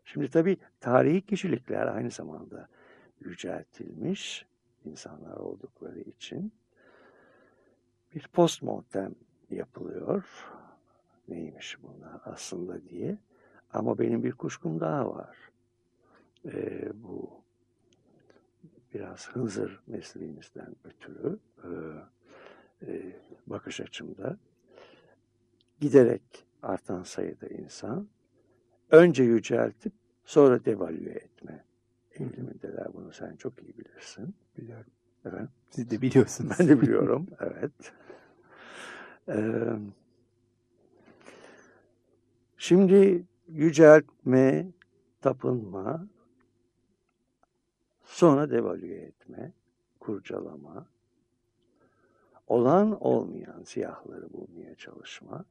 Şimdi 0.04 0.30
tabii 0.30 0.56
tarihi 0.80 1.26
kişilikler 1.26 1.86
aynı 1.86 2.10
zamanda 2.10 2.68
yüceltilmiş 3.20 4.46
insanlar 4.84 5.36
oldukları 5.36 6.00
için 6.00 6.52
bir 8.14 8.28
postmortem 8.28 9.14
yapılıyor. 9.50 10.24
Neymiş 11.28 11.78
bunlar 11.82 12.20
aslında 12.24 12.82
diye. 12.82 13.18
Ama 13.72 13.98
benim 13.98 14.24
bir 14.24 14.32
kuşkum 14.32 14.80
daha 14.80 15.14
var. 15.14 15.36
E, 16.44 16.88
bu 16.94 17.30
biraz 18.94 19.28
Hızır 19.28 19.80
mesleğimizden 19.86 20.76
ötürü 20.84 21.38
e, 21.64 21.70
e, 22.86 23.16
bakış 23.46 23.80
açımda 23.80 24.36
giderek 25.80 26.46
artan 26.62 27.02
sayıda 27.02 27.46
insan 27.46 28.08
önce 28.90 29.22
yüceltip 29.22 29.92
sonra 30.24 30.64
devalüe 30.64 31.10
etme 31.10 31.64
eğilimindeler. 32.12 32.94
Bunu 32.94 33.12
sen 33.12 33.36
çok 33.36 33.62
iyi 33.62 33.78
bilirsin. 33.78 34.34
Biliyorum. 34.58 34.92
Evet. 35.24 35.48
Siz 35.70 35.90
de 35.90 36.02
biliyorsunuz. 36.02 36.56
Ben 36.58 36.68
de 36.68 36.80
biliyorum. 36.80 37.26
evet. 37.40 37.92
Ee, 39.28 39.78
şimdi 42.56 43.24
yüceltme, 43.48 44.66
tapınma, 45.20 46.06
sonra 48.04 48.50
devalüe 48.50 48.96
etme, 48.96 49.52
kurcalama, 50.00 50.86
olan 52.46 53.04
olmayan 53.04 53.62
siyahları 53.62 54.32
bulmaya 54.32 54.74
çalışma. 54.74 55.44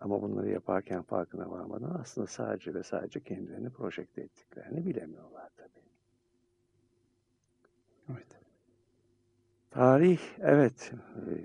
Ama 0.00 0.22
bunları 0.22 0.50
yaparken 0.50 1.02
farkına 1.02 1.50
varmadan 1.50 2.00
aslında 2.00 2.26
sadece 2.26 2.74
ve 2.74 2.82
sadece 2.82 3.20
kendilerini 3.20 3.70
projekte 3.70 4.22
ettiklerini 4.22 4.86
bilemiyorlar 4.86 5.50
tabii. 5.56 5.86
Evet. 8.12 8.26
Tarih, 9.70 10.20
evet. 10.38 10.92
E, 11.16 11.44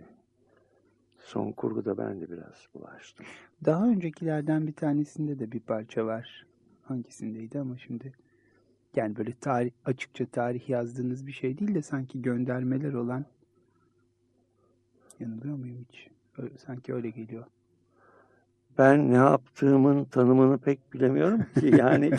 son 1.20 1.52
kurguda 1.52 1.98
ben 1.98 2.22
de 2.22 2.32
biraz 2.32 2.68
bulaştım. 2.74 3.26
Daha 3.66 3.88
öncekilerden 3.88 4.68
bir 4.68 4.74
tanesinde 4.74 5.40
de 5.40 5.52
bir 5.52 5.60
parça 5.60 6.06
var. 6.06 6.48
Hangisindeydi 6.82 7.60
ama 7.60 7.78
şimdi 7.78 8.14
yani 8.96 9.16
böyle 9.16 9.34
tarih 9.34 9.72
açıkça 9.86 10.26
tarih 10.26 10.70
yazdığınız 10.70 11.28
bir 11.28 11.32
şey 11.32 11.58
değil 11.58 11.76
de 11.76 11.82
sanki 11.82 12.22
göndermeler 12.22 12.94
olan 12.94 13.26
yanılıyor 15.20 15.56
muyum 15.56 15.86
hiç? 15.90 16.10
Öyle, 16.38 16.58
sanki 16.58 16.94
öyle 16.94 17.10
geliyor. 17.10 17.46
Ben 18.78 19.12
ne 19.12 19.16
yaptığımın 19.16 20.06
tanımını 20.06 20.58
pek 20.58 20.94
bilemiyorum 20.94 21.46
ki 21.60 21.76
yani. 21.78 22.12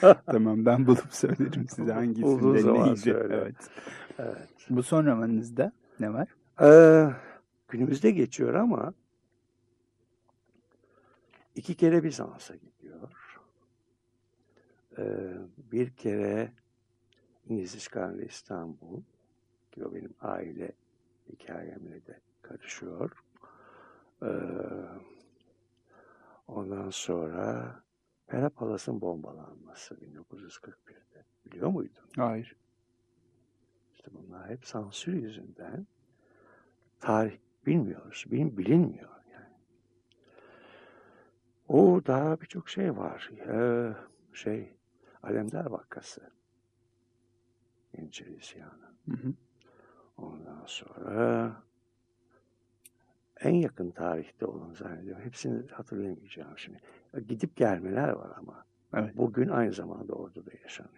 tamam 0.26 0.66
ben 0.66 0.86
bulup 0.86 1.12
söylerim 1.14 1.68
size 1.68 1.92
hangisinde 1.92 2.72
neydi. 2.72 2.96
Söyle. 2.96 3.34
Evet. 3.34 3.70
evet. 4.18 4.48
Bu 4.70 4.82
son 4.82 5.06
romanınızda 5.06 5.72
ne 6.00 6.12
var? 6.12 6.28
Ee, 6.62 7.10
günümüzde 7.68 8.10
geçiyor 8.10 8.54
ama 8.54 8.94
iki 11.54 11.74
kere 11.74 12.04
Bizans'a 12.04 12.54
gidiyor. 12.54 13.12
Ee, 14.98 15.34
bir 15.72 15.90
kere 15.90 16.52
İngiliz 17.48 17.74
işgali 17.74 18.24
İstanbul 18.24 19.02
ki 19.72 19.84
o 19.84 19.94
benim 19.94 20.14
aile 20.20 20.72
hikayemle 21.32 22.06
de 22.06 22.20
karışıyor. 22.42 23.10
Ee, 24.22 24.28
ondan 26.48 26.90
sonra 26.90 27.74
Pera 28.26 28.50
Palas'ın 28.50 29.00
bombalanması 29.00 29.94
1941'de. 29.94 31.24
Biliyor 31.46 31.68
muydun? 31.68 32.04
Hayır. 32.16 32.56
İşte 33.94 34.10
bunlar 34.14 34.50
hep 34.50 34.66
sansür 34.66 35.12
yüzünden 35.12 35.86
tarih 37.00 37.38
bilmiyoruz. 37.66 38.24
Bilin, 38.30 38.58
bilinmiyor 38.58 39.10
yani. 39.32 39.54
O 41.68 42.00
daha 42.06 42.40
birçok 42.40 42.68
şey 42.68 42.96
var. 42.96 43.30
Ee, 43.48 43.94
şey, 44.32 44.76
Alemdar 45.22 45.66
vakası. 45.66 46.30
Yeniçeri 47.96 48.34
isyanı. 48.34 48.92
Hı 49.10 49.16
hı. 49.16 49.32
Ondan 50.16 50.64
sonra 50.66 51.62
en 53.40 53.54
yakın 53.54 53.90
tarihte 53.90 54.46
olan 54.46 54.72
zannediyorum. 54.72 55.24
Hepsini 55.24 55.68
hatırlayamayacağım 55.68 56.58
şimdi. 56.58 56.78
Gidip 57.28 57.56
gelmeler 57.56 58.08
var 58.08 58.30
ama. 58.38 58.64
Evet. 58.94 59.16
Bugün 59.16 59.48
aynı 59.48 59.72
zamanda 59.72 60.12
orada 60.12 60.46
da 60.46 60.50
yaşanıyor. 60.62 60.94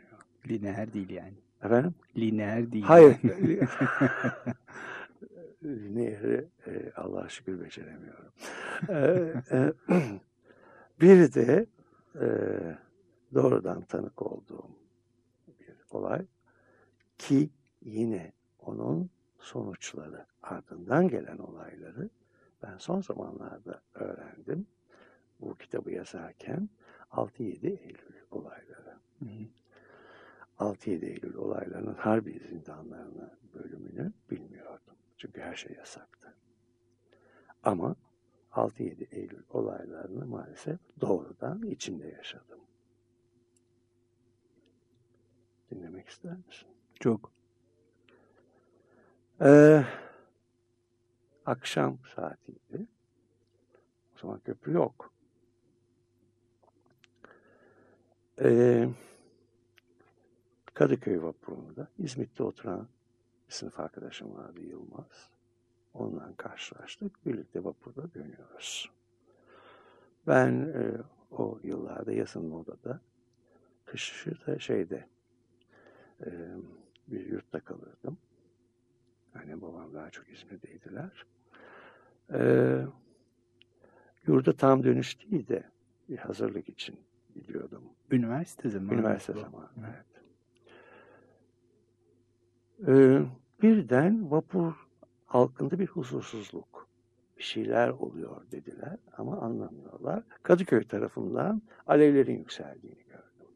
Lineer 0.49 0.93
değil 0.93 1.11
yani. 1.11 1.35
Efendim? 1.63 1.95
Lineer 2.17 2.73
değil. 2.73 2.85
Hayır. 2.85 3.17
Lineeri 5.65 6.49
e, 6.67 6.93
Allah'a 6.97 7.29
şükür 7.29 7.61
beceremiyorum. 7.61 8.33
e, 8.89 8.95
e, 9.51 9.73
bir 11.01 11.35
de 11.35 11.67
e, 12.21 12.27
doğrudan 13.35 13.83
tanık 13.83 14.23
olduğum 14.23 14.71
bir 15.61 15.75
olay 15.91 16.27
ki 17.19 17.51
yine 17.83 18.33
onun 18.59 19.11
sonuçları 19.39 20.27
ardından 20.43 21.09
gelen 21.09 21.39
olayları 21.39 22.11
ben 22.63 22.79
son 22.79 23.01
zamanlarda 23.01 23.83
öğrendim. 23.95 24.67
Bu 25.41 25.55
kitabı 25.55 25.91
yazarken 25.91 26.69
6-7 27.11 27.67
Eylül 27.67 28.23
olayları. 28.31 28.99
6-7 30.59 31.05
Eylül 31.05 31.35
olaylarının 31.35 31.95
harbi 31.95 32.41
zindanlarını 32.49 33.31
bölümünü 33.55 34.13
bilmiyordum. 34.31 34.95
Çünkü 35.17 35.41
her 35.41 35.55
şey 35.55 35.77
yasaktı. 35.77 36.35
Ama 37.63 37.97
6-7 38.53 39.15
Eylül 39.15 39.43
olaylarını 39.51 40.27
maalesef 40.27 40.79
doğrudan 41.01 41.63
içinde 41.63 42.09
yaşadım. 42.09 42.61
Dinlemek 45.71 46.09
ister 46.09 46.37
misin? 46.47 46.69
Çok. 47.01 47.33
Ee, 49.41 49.85
akşam 51.51 51.99
saatiydi. 52.15 52.87
O 54.15 54.19
zaman 54.19 54.41
köprü 54.41 54.73
yok. 54.73 55.13
Ee, 58.41 58.89
Kadıköy 60.75 61.23
vapurunda 61.23 61.89
İzmit'te 61.99 62.43
oturan 62.43 62.89
bir 63.49 63.55
sınıf 63.55 63.81
arkadaşım 63.81 64.35
vardı 64.35 64.61
Yılmaz. 64.61 65.31
Ondan 65.95 66.35
karşılaştık. 66.35 67.27
Birlikte 67.27 67.65
vapurda 67.65 68.15
dönüyoruz. 68.15 68.91
Ben 70.27 70.53
e, 70.53 70.93
o 71.31 71.61
yıllarda 71.63 72.13
yazın 72.13 72.47
modada, 72.47 73.01
kışı 73.85 74.47
da 74.47 74.59
şeyde 74.59 75.09
e, 76.27 76.31
bir 77.09 77.27
yurtta 77.27 77.61
kalırdım. 77.61 78.19
Annem 79.35 79.63
babam 79.63 79.95
daha 79.95 80.11
çok 80.11 80.29
İzmir'deydiler. 80.29 81.27
Ee, 82.33 82.83
yurda 84.27 84.53
tam 84.53 84.85
dönüş 84.85 85.31
değil 85.31 85.49
de 85.49 85.65
bir 86.09 86.17
hazırlık 86.19 86.69
için 86.69 87.01
gidiyordum. 87.35 87.83
Üniversite 88.11 88.69
zamanı. 88.69 88.95
Üniversite 88.95 89.33
zamanı, 89.33 89.69
evet. 89.81 90.07
Ee, 92.89 93.23
birden 93.63 94.31
vapur 94.31 94.73
halkında 95.27 95.79
bir 95.79 95.87
huzursuzluk, 95.87 96.89
bir 97.39 97.43
şeyler 97.43 97.89
oluyor 97.89 98.51
dediler 98.53 98.97
ama 99.17 99.41
anlamıyorlar. 99.41 100.23
Kadıköy 100.43 100.85
tarafından 100.85 101.63
alevlerin 101.87 102.39
yükseldiğini 102.39 103.03
gördüm. 103.05 103.55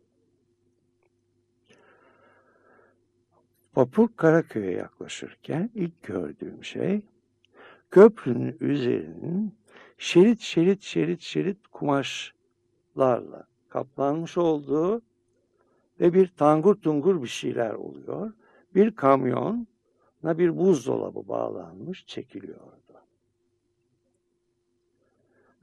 Vapur 3.76 4.08
Karaköy'e 4.16 4.70
yaklaşırken 4.70 5.70
ilk 5.74 6.02
gördüğüm 6.02 6.64
şey 6.64 7.02
köprünün 7.94 8.56
üzerinin 8.60 9.58
şerit 9.98 10.40
şerit 10.40 10.82
şerit 10.82 11.20
şerit 11.20 11.66
kumaşlarla 11.68 13.46
kaplanmış 13.68 14.38
olduğu 14.38 15.02
ve 16.00 16.14
bir 16.14 16.26
tangur 16.26 16.74
tungur 16.74 17.22
bir 17.22 17.28
şeyler 17.28 17.70
oluyor. 17.70 18.32
Bir 18.74 18.96
kamyona 18.96 19.66
bir 20.24 20.56
buzdolabı 20.56 21.28
bağlanmış 21.28 22.06
çekiliyordu. 22.06 23.02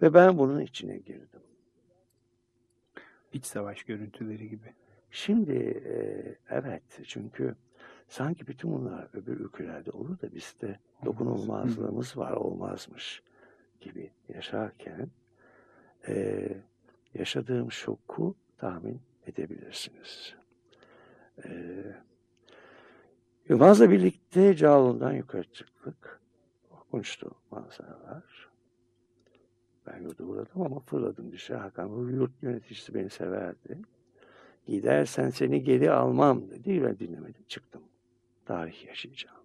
Ve 0.02 0.14
ben 0.14 0.38
bunun 0.38 0.60
içine 0.60 0.98
girdim. 0.98 1.42
İç 3.34 3.46
savaş 3.46 3.84
görüntüleri 3.84 4.50
gibi. 4.50 4.74
Şimdi 5.12 5.54
e, 5.86 5.96
evet 6.50 6.84
çünkü 7.04 7.56
sanki 8.12 8.48
bütün 8.48 8.72
bunlar 8.72 9.08
öbür 9.14 9.40
ülkelerde 9.40 9.92
olur 9.92 10.22
da 10.22 10.36
bizde 10.36 10.80
dokunulmazlığımız 11.06 12.18
var 12.18 12.32
olmazmış 12.32 13.24
gibi 13.82 14.12
yaşarken 14.30 15.08
e, 16.08 16.48
yaşadığım 17.14 17.72
şoku 17.72 18.36
tahmin 18.58 19.02
edebilirsiniz. 19.28 20.36
E, 21.46 21.50
Yılmaz'la 23.50 23.92
birlikte 23.92 24.56
Cağaloğlu'ndan 24.56 25.14
yukarı 25.14 25.52
çıktık. 25.52 26.22
Korkunçtu 26.70 27.32
manzaralar. 27.52 28.50
Ben 29.88 30.02
yurda 30.02 30.24
uğradım 30.24 30.62
ama 30.62 30.80
fırladım 30.80 31.32
dışarı. 31.32 31.58
Hakan 31.58 31.96
bu 31.96 32.10
yurt 32.10 32.44
yöneticisi 32.44 32.94
beni 32.94 33.10
severdi. 33.10 33.78
Gidersen 34.68 35.30
seni 35.30 35.64
geri 35.64 35.92
almam 35.92 36.50
dedi. 36.50 36.84
Ben 36.84 37.00
dinlemedim. 37.00 37.44
Çıktım. 37.48 37.82
Tarih 38.52 38.88
yaşayacağım. 38.88 39.38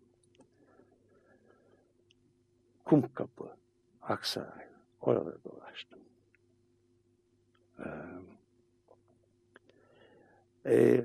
Kumkapı, 2.84 3.56
Aksaray. 4.02 4.66
Oraları 5.00 5.44
dolaştım. 5.44 5.98
Ee, 7.78 7.84
e, 10.66 11.04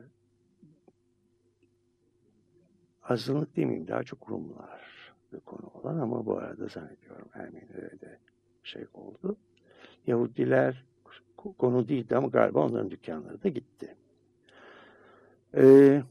azınlık 3.04 3.56
demeyeyim 3.56 3.88
daha 3.88 4.04
çok 4.04 4.30
Rumlar 4.30 5.14
bir 5.34 5.40
konu 5.40 5.72
olan 5.74 6.00
ama 6.00 6.26
bu 6.26 6.38
arada 6.38 6.68
zannediyorum 6.68 7.30
Ermenilere 7.34 8.02
de 8.02 8.20
şey 8.64 8.86
oldu. 8.94 9.38
Yahudiler 10.08 10.86
konu 11.58 11.88
değildi 11.88 12.16
ama 12.16 12.28
galiba 12.28 12.66
onların 12.66 12.92
dükkanları 12.92 13.44
da 13.44 13.50
gitti. 13.50 13.96
Ee, 15.56 16.04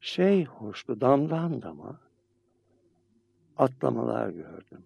şey 0.00 0.44
hoştu 0.44 1.00
damdan 1.00 1.62
dama 1.62 2.00
atlamalar 3.56 4.28
gördüm. 4.28 4.84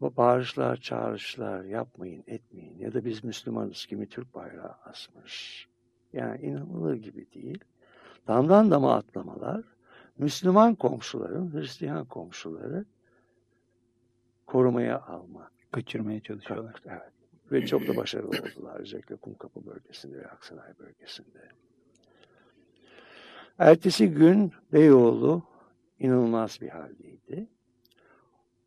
Bu 0.00 0.16
bağırışlar, 0.16 0.76
çağrışlar 0.76 1.64
yapmayın, 1.64 2.24
etmeyin 2.26 2.78
ya 2.78 2.94
da 2.94 3.04
biz 3.04 3.24
Müslümanız 3.24 3.86
kimi 3.86 4.08
Türk 4.08 4.34
bayrağı 4.34 4.76
asmış. 4.84 5.68
Yani 6.12 6.40
inanılır 6.40 6.96
gibi 6.96 7.26
değil. 7.34 7.64
Damdan 8.28 8.70
dama 8.70 8.94
atlamalar 8.94 9.64
Müslüman 10.18 10.74
komşuların, 10.74 11.52
Hristiyan 11.52 12.04
komşuları 12.04 12.84
korumaya 14.46 15.00
almak. 15.00 15.52
Kaçırmaya 15.70 16.20
çalışıyorlar. 16.20 16.74
Evet. 16.86 17.12
Ve 17.52 17.66
çok 17.66 17.88
da 17.88 17.96
başarılı 17.96 18.28
oldular. 18.28 18.80
Özellikle 18.80 19.16
Kumkapı 19.16 19.66
bölgesinde 19.66 20.18
ve 20.18 20.30
Aksaray 20.30 20.78
bölgesinde. 20.78 21.48
Ertesi 23.58 24.10
gün 24.10 24.52
Beyoğlu 24.72 25.42
inanılmaz 25.98 26.58
bir 26.60 26.68
haldeydi. 26.68 27.48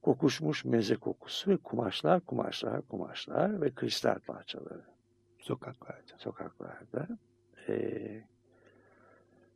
Kokuşmuş 0.01 0.65
meze 0.65 0.95
kokusu 0.95 1.51
ve 1.51 1.57
kumaşlar, 1.57 2.21
kumaşlar, 2.21 2.81
kumaşlar 2.81 3.61
ve 3.61 3.71
kristal 3.71 4.19
parçaları. 4.19 4.85
Sokaklarda. 5.39 6.17
Sokaklarda. 6.17 7.07
Ee, 7.67 8.23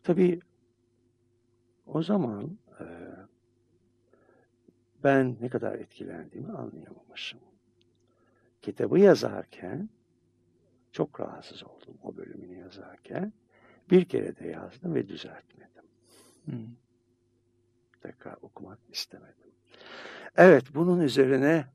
tabii 0.04 0.40
o 1.86 2.04
zaman 2.04 2.58
e, 2.80 2.86
ben 5.04 5.38
ne 5.42 5.50
kadar 5.50 5.76
etkilendiğimi 5.76 6.52
anlayamamışım. 6.52 7.40
Kitabı 8.62 9.00
yazarken 9.00 9.90
çok 10.92 11.20
rahatsız 11.20 11.64
oldum 11.64 11.98
o 12.04 12.18
bölümünü 12.18 12.58
yazarken. 12.58 13.34
Bir 13.90 14.06
kere 14.06 14.36
de 14.36 14.48
yazdım 14.48 14.96
ve 14.96 15.08
düzeltmedim. 15.08 15.84
Hmm. 16.46 16.76
Tekrar 18.02 18.38
okumak 18.42 18.80
istemedim. 18.90 19.52
Evet, 20.38 20.64
bunun 20.76 21.00
üzerine 21.00 21.66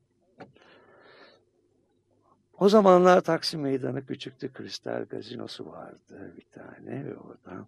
o 2.59 2.69
zamanlar 2.69 3.21
Taksim 3.21 3.61
Meydanı 3.61 4.05
küçüktü. 4.05 4.53
Kristal 4.53 5.05
gazinosu 5.05 5.65
vardı 5.65 6.33
bir 6.37 6.45
tane 6.51 7.05
ve 7.05 7.17
oradan 7.17 7.67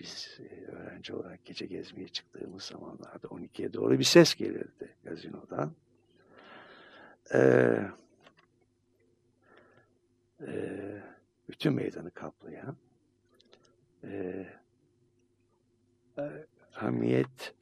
biz 0.00 0.38
e, 0.40 0.70
öğrenci 0.70 1.14
olarak 1.14 1.44
gece 1.44 1.66
gezmeye 1.66 2.08
çıktığımız 2.08 2.62
zamanlarda 2.62 3.28
12'ye 3.28 3.72
doğru 3.72 3.98
bir 3.98 4.04
ses 4.04 4.34
gelirdi 4.34 4.94
gazinodan. 5.04 5.72
Ee, 7.34 7.90
e, 10.40 10.52
bütün 11.48 11.72
meydanı 11.72 12.10
kaplayan 12.10 12.76
e, 14.10 14.46
e, 16.18 16.46
Hamiyet 16.70 17.54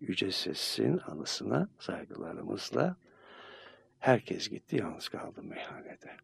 Yüce 0.00 0.32
Ses'in 0.32 0.98
anısına 0.98 1.68
saygılarımızla 1.78 2.96
herkes 3.98 4.48
gitti 4.48 4.76
yalnız 4.76 5.08
kaldım 5.08 5.46
meyhanede. 5.46 6.16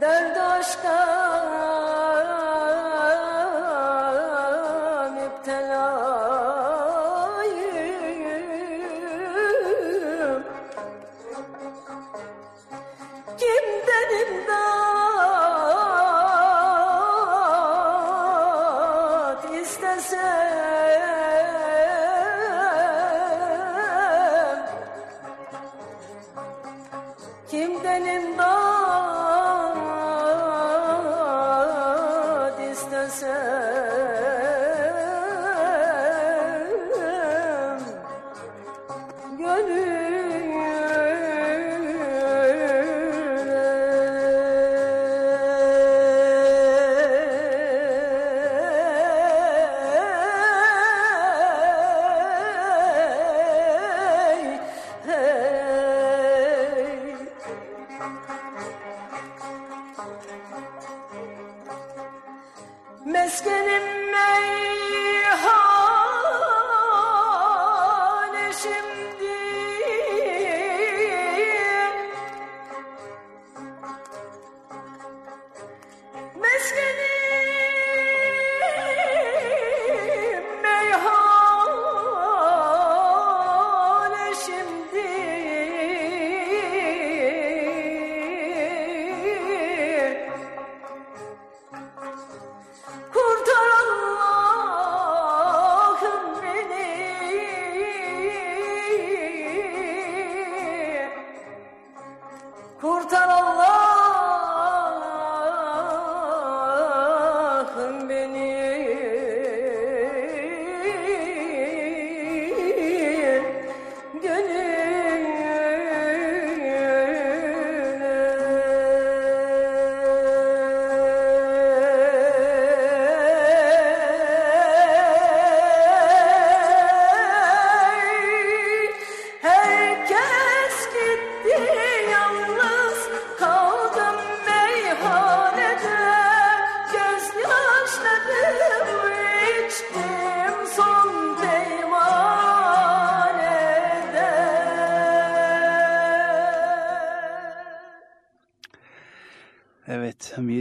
Derd 0.00 0.36
aşka 0.36 1.15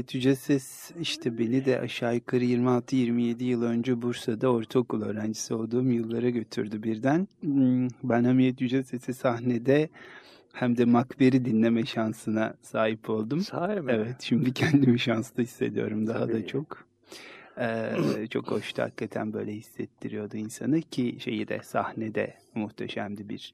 Hamiyet 0.06 0.16
Yüceses 0.16 0.92
işte 1.02 1.38
beni 1.38 1.66
de 1.66 1.80
aşağı 1.80 2.16
yukarı 2.16 2.44
26-27 2.46 3.44
yıl 3.44 3.64
önce 3.64 4.02
Bursa'da 4.02 4.48
ortaokul 4.52 5.02
öğrencisi 5.02 5.54
olduğum 5.54 5.92
yıllara 5.92 6.30
götürdü 6.30 6.84
birden. 6.84 7.28
Hmm, 7.42 7.88
Ben 8.04 8.24
Hamiyet 8.24 8.62
Yüceses'i 8.62 9.14
sahnede 9.14 9.90
hem 10.54 10.78
de 10.78 10.86
Makber'i 10.86 11.46
dinleme 11.46 11.86
şansına 11.86 12.56
sahip 12.62 13.10
oldum. 13.10 13.42
Sahi 13.42 13.82
mi? 13.82 13.92
Evet, 13.92 14.16
şimdi 14.22 14.54
kendimi 14.54 15.00
şanslı 15.00 15.44
hissediyorum 15.44 16.08
daha 16.08 16.22
da 16.22 16.32
Tabii. 16.32 16.48
çok. 16.48 16.86
Ee, 17.60 18.28
çok 18.30 18.52
hoştu 18.52 18.82
hakikaten 18.82 19.34
böyle 19.34 19.54
hissettiriyordu 19.54 20.38
insanı 20.38 20.82
ki 20.82 21.18
şeyi 21.20 21.48
de 21.48 21.60
sahnede 21.64 22.34
muhteşemdi 22.56 23.30
bir 23.30 23.54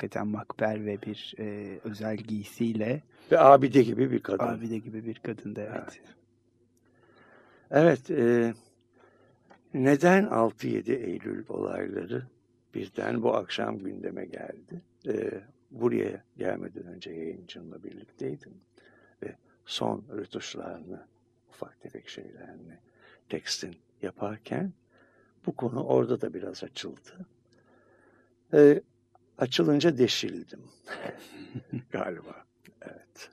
hakikaten 0.00 0.26
Makber 0.26 0.86
ve 0.86 1.02
bir 1.02 1.34
e, 1.38 1.78
özel 1.84 2.16
giysiyle 2.16 3.02
Ve 3.32 3.38
abide 3.38 3.82
gibi 3.82 4.10
bir 4.10 4.22
kadın. 4.22 4.44
abide 4.44 4.78
gibi 4.78 5.06
bir 5.06 5.14
kadındı 5.14 5.60
evet. 5.70 6.00
Evet. 7.70 8.10
e, 8.10 8.54
neden 9.74 10.24
6-7 10.24 10.92
Eylül 10.92 11.44
olayları 11.48 12.26
birden 12.74 13.22
bu 13.22 13.36
akşam 13.36 13.78
gündeme 13.78 14.24
geldi? 14.24 14.82
E, 15.08 15.30
buraya 15.70 16.24
gelmeden 16.36 16.86
önce 16.86 17.10
yayıncımla 17.10 17.82
birlikteydim. 17.84 18.54
Ve 19.22 19.34
son 19.66 20.04
rötuşlarını, 20.12 21.06
ufak 21.48 21.80
tefek 21.80 22.08
şeylerini 22.08 22.78
tekstin 23.28 23.76
yaparken 24.02 24.72
bu 25.46 25.56
konu 25.56 25.84
orada 25.84 26.20
da 26.20 26.34
biraz 26.34 26.64
açıldı. 26.64 27.26
E, 28.54 28.80
açılınca 29.40 29.98
deşildim 29.98 30.60
galiba. 31.90 32.44
Evet. 32.82 33.30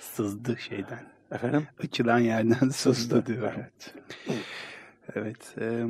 Sızdı 0.00 0.56
şeyden. 0.58 1.06
Efendim? 1.32 1.66
Açılan 1.84 2.18
yerden 2.18 2.68
sızdı 2.72 3.26
diyorum. 3.26 3.52
Evet. 3.56 3.94
Evet. 5.14 5.54
e, 5.58 5.86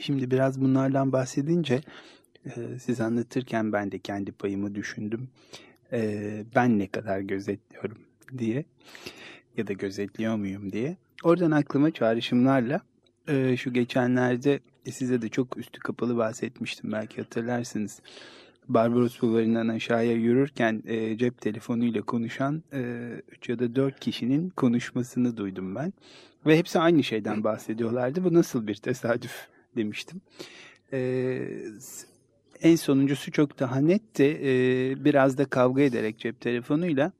şimdi 0.00 0.30
biraz 0.30 0.60
bunlardan 0.60 1.12
bahsedince 1.12 1.80
e, 2.46 2.78
siz 2.78 3.00
anlatırken 3.00 3.72
ben 3.72 3.92
de 3.92 3.98
kendi 3.98 4.32
payımı 4.32 4.74
düşündüm. 4.74 5.28
E, 5.92 6.44
ben 6.54 6.78
ne 6.78 6.86
kadar 6.86 7.20
gözetliyorum 7.20 7.98
diye 8.38 8.64
ya 9.56 9.66
da 9.66 9.72
gözetliyor 9.72 10.36
muyum 10.36 10.72
diye. 10.72 10.96
Oradan 11.22 11.50
aklıma 11.50 11.90
çağrışımlarla 11.90 12.80
e, 13.28 13.56
şu 13.56 13.72
geçenlerde 13.72 14.60
size 14.90 15.22
de 15.22 15.28
çok 15.28 15.56
üstü 15.56 15.80
kapalı 15.80 16.16
bahsetmiştim 16.16 16.92
belki 16.92 17.16
hatırlarsınız. 17.16 18.00
Barbaros 18.68 19.22
Bulvarı'ndan 19.22 19.68
aşağıya 19.68 20.12
yürürken 20.12 20.82
e, 20.86 21.18
cep 21.18 21.40
telefonuyla 21.40 22.02
konuşan 22.02 22.62
3 23.30 23.48
ya 23.48 23.58
da 23.58 23.76
4 23.76 24.00
kişinin 24.00 24.50
konuşmasını 24.50 25.36
duydum 25.36 25.74
ben. 25.74 25.92
Ve 26.46 26.58
hepsi 26.58 26.78
aynı 26.78 27.04
şeyden 27.04 27.44
bahsediyorlardı. 27.44 28.24
Bu 28.24 28.34
nasıl 28.34 28.66
bir 28.66 28.74
tesadüf 28.74 29.48
demiştim. 29.76 30.20
E, 30.92 31.40
en 32.62 32.76
sonuncusu 32.76 33.32
çok 33.32 33.58
daha 33.58 33.80
netti. 33.80 34.40
E, 34.42 35.04
biraz 35.04 35.38
da 35.38 35.44
kavga 35.44 35.82
ederek 35.82 36.18
cep 36.18 36.40
telefonuyla 36.40 37.12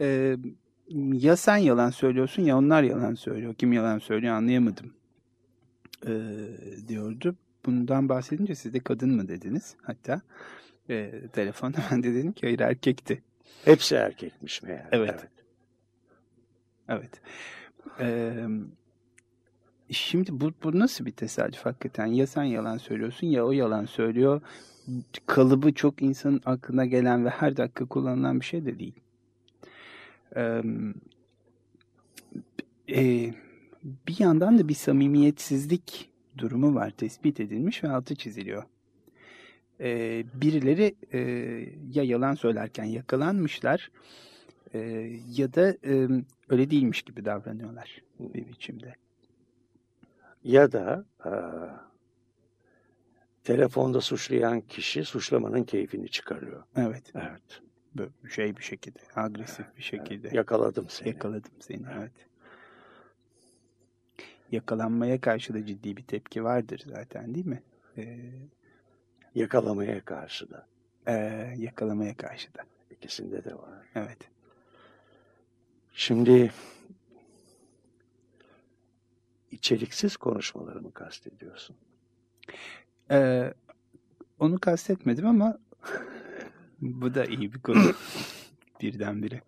e, 0.00 0.36
ya 1.12 1.36
sen 1.36 1.56
yalan 1.56 1.90
söylüyorsun 1.90 2.42
ya 2.42 2.58
onlar 2.58 2.82
yalan 2.82 3.14
söylüyor. 3.14 3.54
Kim 3.54 3.72
yalan 3.72 3.98
söylüyor 3.98 4.34
anlayamadım 4.34 4.92
e, 6.06 6.12
diyordu. 6.88 7.36
Bundan 7.66 8.08
bahsedince 8.08 8.54
siz 8.54 8.74
de 8.74 8.80
kadın 8.80 9.10
mı 9.16 9.28
dediniz 9.28 9.76
hatta 9.82 10.22
e, 10.90 11.12
telefonda 11.32 11.78
ben 11.90 12.02
de 12.02 12.14
dedim 12.14 12.32
ki 12.32 12.46
hayır 12.46 12.60
erkekti. 12.60 13.22
Hepsi 13.64 13.94
erkekmiş 13.94 14.62
meğer. 14.62 14.88
Evet. 14.92 15.28
Evet. 16.88 17.20
Ee, 18.00 18.46
şimdi 19.90 20.40
bu, 20.40 20.52
bu 20.62 20.78
nasıl 20.78 21.06
bir 21.06 21.12
tesadüf 21.12 21.66
hakikaten? 21.66 22.06
Ya 22.06 22.26
sen 22.26 22.42
yalan 22.42 22.78
söylüyorsun 22.78 23.26
ya 23.26 23.46
o 23.46 23.52
yalan 23.52 23.84
söylüyor. 23.84 24.40
Kalıbı 25.26 25.74
çok 25.74 26.02
insanın 26.02 26.40
aklına 26.44 26.84
gelen 26.84 27.24
ve 27.24 27.28
her 27.28 27.56
dakika 27.56 27.84
kullanılan 27.84 28.40
bir 28.40 28.44
şey 28.44 28.64
de 28.64 28.78
değil. 28.78 29.00
Ee, 30.36 30.62
e, 32.88 33.34
bir 33.82 34.20
yandan 34.20 34.58
da 34.58 34.68
bir 34.68 34.74
samimiyetsizlik 34.74 36.10
durumu 36.38 36.74
var 36.74 36.90
tespit 36.90 37.40
edilmiş 37.40 37.84
ve 37.84 37.88
altı 37.88 38.16
çiziliyor. 38.16 38.62
Ee, 39.80 40.24
birileri 40.34 40.94
e, 41.12 41.18
ya 41.92 42.02
yalan 42.02 42.34
söylerken 42.34 42.84
yakalanmışlar 42.84 43.90
e, 44.74 44.78
ya 45.28 45.54
da 45.54 45.76
e, 45.84 46.08
öyle 46.48 46.70
değilmiş 46.70 47.02
gibi 47.02 47.24
davranıyorlar 47.24 48.02
bir 48.18 48.48
biçimde. 48.48 48.94
Ya 50.44 50.72
da 50.72 51.04
e, 51.24 51.32
telefonda 53.44 54.00
suçlayan 54.00 54.60
kişi 54.60 55.04
suçlamanın 55.04 55.64
keyfini 55.64 56.08
çıkarıyor. 56.08 56.62
Evet. 56.76 57.12
Evet. 57.14 57.62
Böyle 57.94 58.10
şey 58.30 58.56
bir 58.56 58.62
şekilde, 58.62 58.98
agresif 59.16 59.66
bir 59.76 59.82
şekilde. 59.82 60.30
Yakaladım 60.32 60.86
seni. 60.88 61.08
Yakaladım 61.08 61.52
seni, 61.60 61.82
evet. 61.98 62.12
Yakalanmaya 64.52 65.20
karşı 65.20 65.54
da 65.54 65.66
ciddi 65.66 65.96
bir 65.96 66.02
tepki 66.02 66.44
vardır 66.44 66.82
zaten 66.86 67.34
değil 67.34 67.46
mi? 67.46 67.62
Ee, 67.98 68.30
Yakalamaya 69.34 70.04
karşı 70.04 70.50
da. 70.50 70.66
e, 71.06 71.12
yakalamaya 71.58 72.16
karşı 72.16 72.54
da. 72.54 72.62
İkisinde 72.90 73.44
de 73.44 73.54
var. 73.54 73.86
Evet. 73.94 74.18
Şimdi 75.92 76.52
içeriksiz 79.50 80.16
konuşmaları 80.16 80.82
mı 80.82 80.92
kastediyorsun? 80.94 81.76
Ee, 83.10 83.54
onu 84.38 84.58
kastetmedim 84.60 85.26
ama 85.26 85.58
bu 86.80 87.14
da 87.14 87.24
iyi 87.24 87.52
bir 87.54 87.58
konu. 87.60 87.92
Birdenbire. 88.80 89.42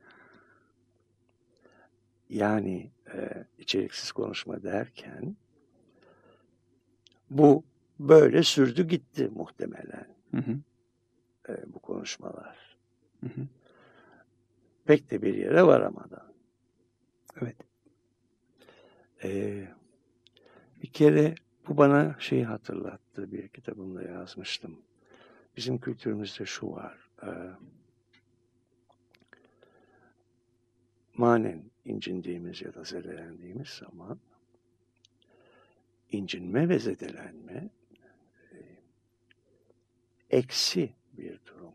Yani 2.30 2.90
e, 3.14 3.46
içeriksiz 3.58 4.12
konuşma 4.12 4.62
derken 4.62 5.36
bu 7.30 7.64
böyle 8.00 8.42
sürdü 8.42 8.88
gitti 8.88 9.30
muhtemelen 9.34 10.14
Hı 10.30 10.36
hı, 10.36 10.58
e, 11.48 11.74
bu 11.74 11.78
konuşmalar. 11.78 12.76
hı 13.20 13.26
hı. 13.26 13.46
Pek 14.84 15.10
de 15.10 15.22
bir 15.22 15.34
yere 15.34 15.66
varamadan. 15.66 16.32
Evet. 17.42 17.56
E, 19.24 19.60
bir 20.82 20.88
kere 20.92 21.34
bu 21.68 21.76
bana 21.76 22.16
şeyi 22.18 22.44
hatırlattı. 22.44 23.32
Bir 23.32 23.48
kitabımda 23.48 24.02
yazmıştım. 24.02 24.78
Bizim 25.56 25.78
kültürümüzde 25.78 26.46
şu 26.46 26.72
var. 26.72 27.10
E, 27.22 27.30
manen 31.14 31.62
incindiğimiz 31.84 32.62
ya 32.62 32.74
da 32.74 32.84
zedelendiğimiz 32.84 33.68
zaman 33.68 34.18
incinme 36.10 36.68
ve 36.68 36.78
zedelenme 36.78 37.70
e, 38.52 38.58
eksi 40.30 40.94
bir 41.12 41.40
durum, 41.46 41.74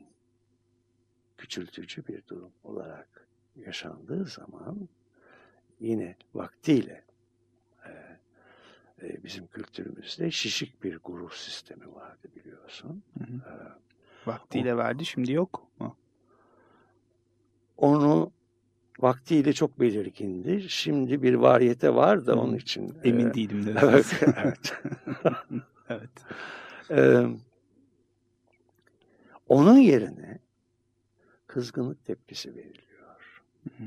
küçültücü 1.38 2.08
bir 2.08 2.28
durum 2.28 2.52
olarak 2.64 3.28
yaşandığı 3.56 4.26
zaman 4.26 4.90
yine 5.80 6.16
vaktiyle 6.34 7.04
e, 7.86 7.92
e, 9.02 9.24
bizim 9.24 9.48
kültürümüzde 9.48 10.32
şişik 10.32 10.84
bir 10.84 10.98
gurur 10.98 11.32
sistemi 11.32 11.96
vardı 11.96 12.28
biliyorsun. 12.36 13.04
Hı 13.18 13.24
hı. 13.24 13.38
E, 13.38 13.80
Vaktiyle 14.28 14.78
verdi 14.78 15.06
şimdi 15.06 15.32
yok 15.32 15.68
mu? 15.80 15.98
onu 17.78 18.32
vaktiyle 19.00 19.54
çok 19.54 19.80
belirgindi. 19.80 20.70
Şimdi 20.70 21.24
bir 21.24 21.34
variyete 21.34 21.96
var 21.96 22.26
da 22.26 22.36
onun 22.36 22.56
için. 22.56 22.98
Emin 23.04 23.30
e, 23.30 23.34
değilim 23.34 23.66
de. 23.66 23.76
Evet. 23.82 24.24
evet. 24.44 24.74
evet. 25.90 26.10
Ee, 26.92 27.28
onun 29.48 29.78
yerine 29.78 30.40
kızgınlık 31.48 32.06
tepkisi 32.06 32.56
veriliyor. 32.56 33.44
Hı. 33.64 33.84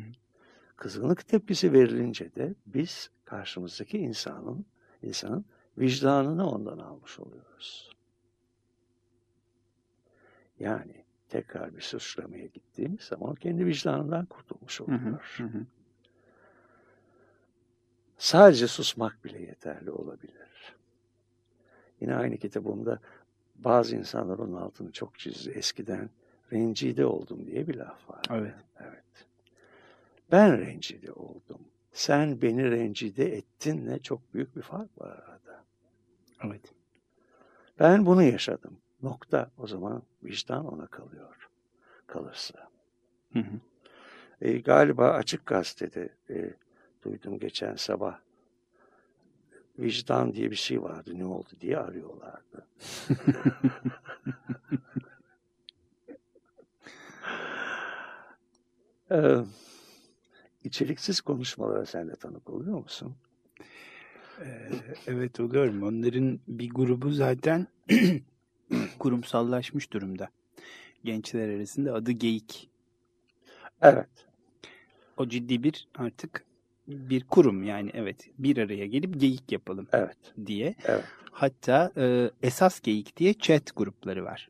Kızgınlık 0.76 1.28
tepkisi 1.28 1.72
verilince 1.72 2.34
de 2.34 2.54
biz 2.66 3.10
karşımızdaki 3.24 3.98
insanın 3.98 4.66
insanın 5.02 5.44
vicdanını 5.78 6.50
ondan 6.50 6.78
almış 6.78 7.18
oluyoruz. 7.18 7.96
Yani 10.60 11.01
tekrar 11.32 11.76
bir 11.76 11.80
suçlamaya 11.80 12.46
gittiğimiz 12.46 13.00
zaman 13.00 13.34
kendi 13.34 13.66
vicdanından 13.66 14.26
kurtulmuş 14.26 14.80
oluyor. 14.80 15.34
hı, 15.36 15.42
hı 15.42 15.48
hı. 15.48 15.66
Sadece 18.18 18.66
susmak 18.66 19.24
bile 19.24 19.42
yeterli 19.42 19.90
olabilir. 19.90 20.76
Yine 22.00 22.14
aynı 22.14 22.36
kitabımda 22.36 22.98
bazı 23.54 23.96
insanlar 23.96 24.38
onun 24.38 24.56
altını 24.56 24.92
çok 24.92 25.18
çizdi. 25.18 25.50
Eskiden 25.50 26.10
rencide 26.52 27.06
oldum 27.06 27.46
diye 27.46 27.68
bir 27.68 27.74
laf 27.74 28.10
var. 28.10 28.24
Evet. 28.30 28.54
Evet. 28.80 29.26
Ben 30.32 30.60
rencide 30.60 31.12
oldum. 31.12 31.60
Sen 31.92 32.42
beni 32.42 32.70
rencide 32.70 33.36
ettinle 33.36 33.98
çok 33.98 34.34
büyük 34.34 34.56
bir 34.56 34.62
fark 34.62 35.00
var 35.00 35.10
arada. 35.10 35.64
Evet. 36.44 36.62
Ben 37.78 38.06
bunu 38.06 38.22
yaşadım. 38.22 38.78
Nokta. 39.03 39.50
O 39.59 39.66
zaman 39.66 40.03
vicdan 40.24 40.66
ona 40.72 40.86
kalıyor. 40.86 41.48
Kalırsa. 42.07 42.68
Hı 43.32 43.38
hı. 43.38 43.61
E, 44.40 44.59
galiba 44.59 45.11
Açık 45.11 45.46
Gazete'de 45.46 46.09
e, 46.30 46.55
duydum 47.05 47.38
geçen 47.38 47.76
sabah. 47.76 48.18
Vicdan 49.78 50.34
diye 50.34 50.50
bir 50.50 50.57
şey 50.57 50.82
vardı. 50.82 51.11
Ne 51.14 51.24
oldu 51.24 51.48
diye 51.61 51.78
arıyorlardı. 51.78 52.66
ee, 59.11 59.36
içeriksiz 60.64 61.20
konuşmalara 61.20 61.86
sen 61.86 62.09
de 62.09 62.16
tanık 62.16 62.50
oluyor 62.50 62.78
musun? 62.78 63.16
Ee, 64.40 64.70
evet 65.07 65.40
oluyorum. 65.40 65.82
Onların 65.82 66.40
bir 66.48 66.70
grubu 66.70 67.11
zaten 67.11 67.66
kurumsallaşmış 68.98 69.92
durumda. 69.92 70.28
Gençler 71.04 71.48
arasında 71.48 71.94
adı 71.94 72.12
Geyik. 72.12 72.68
Evet. 73.82 74.08
O 75.16 75.28
ciddi 75.28 75.62
bir 75.62 75.88
artık 75.94 76.44
bir 76.88 77.24
kurum 77.24 77.62
yani 77.62 77.90
evet 77.94 78.28
bir 78.38 78.56
araya 78.58 78.86
gelip 78.86 79.20
geyik 79.20 79.52
yapalım 79.52 79.86
Evet. 79.92 80.16
diye. 80.46 80.74
Evet. 80.84 81.04
Hatta 81.30 81.92
e, 81.96 82.30
esas 82.42 82.80
geyik 82.80 83.16
diye 83.16 83.34
chat 83.34 83.76
grupları 83.76 84.24
var 84.24 84.48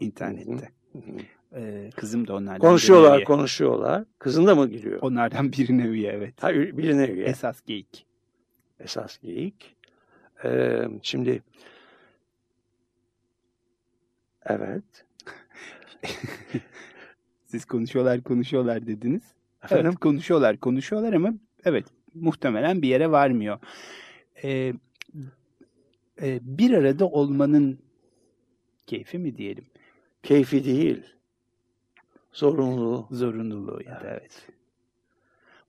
internette. 0.00 0.68
Hı 0.92 0.98
hı. 0.98 1.60
E, 1.60 1.90
kızım 1.96 2.26
da 2.28 2.34
onlardan 2.34 2.58
Konuşuyorlar, 2.58 3.08
birine 3.10 3.18
üye. 3.18 3.24
konuşuyorlar. 3.24 4.04
Kızın 4.18 4.46
da 4.46 4.54
mı 4.54 4.68
giriyor? 4.68 4.98
Onlardan 5.02 5.52
birine 5.52 5.82
üye 5.86 6.12
evet. 6.12 6.42
Ha, 6.42 6.54
birine 6.54 7.06
üye. 7.06 7.24
Esas 7.26 7.60
geyik. 7.66 8.06
Esas 8.80 9.18
geyik. 9.18 9.76
Ee, 10.44 10.88
şimdi 11.02 11.42
evet. 14.46 15.04
Siz 17.46 17.64
konuşuyorlar 17.64 18.22
konuşuyorlar 18.22 18.86
dediniz. 18.86 19.22
Efendim? 19.64 19.86
Evet 19.86 19.98
konuşuyorlar 19.98 20.56
konuşuyorlar 20.56 21.12
ama 21.12 21.34
evet 21.64 21.86
muhtemelen 22.14 22.82
bir 22.82 22.88
yere 22.88 23.10
varmıyor. 23.10 23.58
Ee, 24.44 24.72
e, 26.22 26.40
bir 26.42 26.74
arada 26.74 27.06
olmanın 27.06 27.78
keyfi 28.86 29.18
mi 29.18 29.36
diyelim? 29.36 29.64
Keyfi 30.22 30.64
değil. 30.64 31.02
Zorunluluğu. 32.32 33.08
Zorunluluğu 33.10 33.80
da 33.84 34.10
evet. 34.10 34.48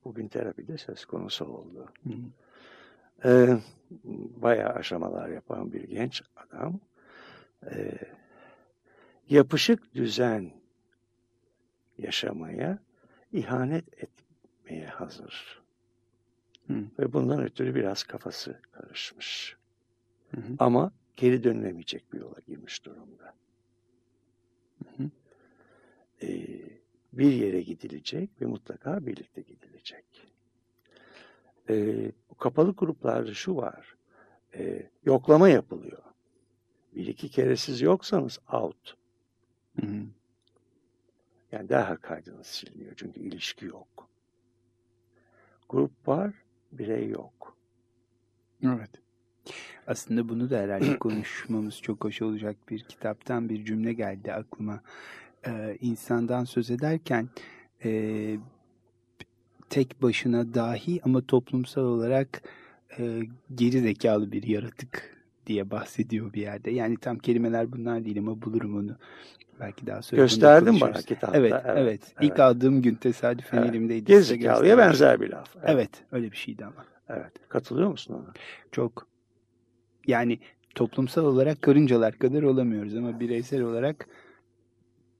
Bugün 0.05 0.28
terapide 0.28 0.78
söz 0.78 1.05
konusu 1.05 1.45
oldu. 1.45 1.86
Hı. 2.03 2.13
Ee, 3.25 3.57
bayağı 4.41 4.73
aşamalar 4.73 5.30
yapan 5.30 5.73
bir 5.73 5.84
genç 5.84 6.23
adam. 6.36 6.80
Ee, 7.71 7.91
yapışık 9.30 9.95
düzen 9.95 10.51
yaşamaya 11.97 12.80
ihanet 13.32 14.03
etmeye 14.03 14.88
hazır. 14.88 15.61
Hı. 16.67 16.84
Ve 16.99 17.13
bundan 17.13 17.43
ötürü 17.43 17.75
biraz 17.75 18.03
kafası 18.03 18.61
karışmış. 18.71 19.57
Hı 20.32 20.41
hı. 20.41 20.55
Ama 20.59 20.91
geri 21.15 21.43
dönülemeyecek 21.43 22.13
bir 22.13 22.19
yola 22.19 22.39
girmiş 22.47 22.86
durumda. 22.86 23.34
Hı 24.84 25.03
hı. 25.03 25.09
Ee, 26.21 26.61
bir 27.13 27.32
yere 27.32 27.61
gidilecek 27.61 28.30
ve 28.41 28.45
mutlaka 28.45 29.05
birlikte 29.05 29.41
gidilecek. 29.41 30.05
Ee, 31.69 32.11
kapalı 32.39 32.71
gruplarda 32.71 33.34
şu 33.34 33.55
var. 33.55 33.95
Ee, 34.53 34.89
yoklama 35.05 35.49
yapılıyor. 35.49 36.03
Bir 36.95 37.07
iki 37.07 37.30
kere 37.30 37.55
siz 37.55 37.82
yoksanız 37.82 38.39
out. 38.51 38.96
Hı 39.82 39.88
hı. 39.88 40.05
Yani 41.51 41.69
derhal 41.69 41.95
kaydınız 41.95 42.47
siliniyor. 42.47 42.93
Çünkü 42.95 43.19
ilişki 43.19 43.65
yok. 43.65 44.09
Grup 45.69 46.07
var, 46.07 46.34
birey 46.71 47.09
yok. 47.09 47.57
Evet. 48.63 48.89
Aslında 49.88 50.30
bunu 50.30 50.49
da 50.49 50.57
herhalde 50.57 50.97
konuşmamız 50.99 51.82
çok 51.82 52.03
hoş 52.03 52.21
olacak 52.21 52.57
bir 52.69 52.80
kitaptan 52.80 53.49
bir 53.49 53.65
cümle 53.65 53.93
geldi 53.93 54.34
aklıma. 54.34 54.82
Ee, 55.47 55.78
insandan 55.82 56.43
söz 56.43 56.71
ederken 56.71 57.30
e, 57.84 58.38
tek 59.69 60.01
başına 60.01 60.53
dahi 60.53 60.99
ama 61.03 61.21
toplumsal 61.21 61.82
olarak 61.82 62.41
e, 62.99 63.21
geri 63.55 63.82
zekalı 63.82 64.32
bir 64.32 64.43
yaratık 64.43 65.17
diye 65.47 65.71
bahsediyor 65.71 66.34
bir 66.34 66.41
yerde. 66.41 66.71
Yani 66.71 66.97
tam 66.97 67.17
kelimeler 67.17 67.71
bunlar 67.71 68.05
değil 68.05 68.19
ama 68.19 68.41
bulurum 68.41 68.78
onu. 68.78 68.97
Belki 69.60 69.88
daha 69.88 70.01
sonra 70.01 70.18
bunu 70.20 70.26
Gösterdin 70.26 70.82
bana 70.82 71.01
kitapta. 71.01 71.38
Evet, 71.38 71.53
evet, 71.66 72.01
İlk 72.22 72.30
evet. 72.30 72.39
aldığım 72.39 72.82
gün 72.82 72.95
tesadüfen 72.95 73.58
Evet. 73.58 73.70
elimdeydi. 73.70 74.05
Gerizekalıya 74.05 74.78
benzer 74.78 75.22
bir 75.22 75.30
laf. 75.30 75.55
Evet, 75.64 75.89
öyle 76.12 76.32
bir 76.32 76.38
şeydi 76.38 76.66
ama. 76.66 76.86
evet. 77.10 77.32
Katılıyor 77.49 77.89
musun 77.89 78.14
ona? 78.14 78.34
Çok. 78.72 79.08
Yani 80.08 80.39
toplumsal 80.76 81.26
olarak 81.26 81.62
karıncalar 81.62 82.14
kadar 82.20 82.43
olamıyoruz 82.43 82.95
ama 82.95 83.20
bireysel 83.20 83.62
olarak 83.62 84.08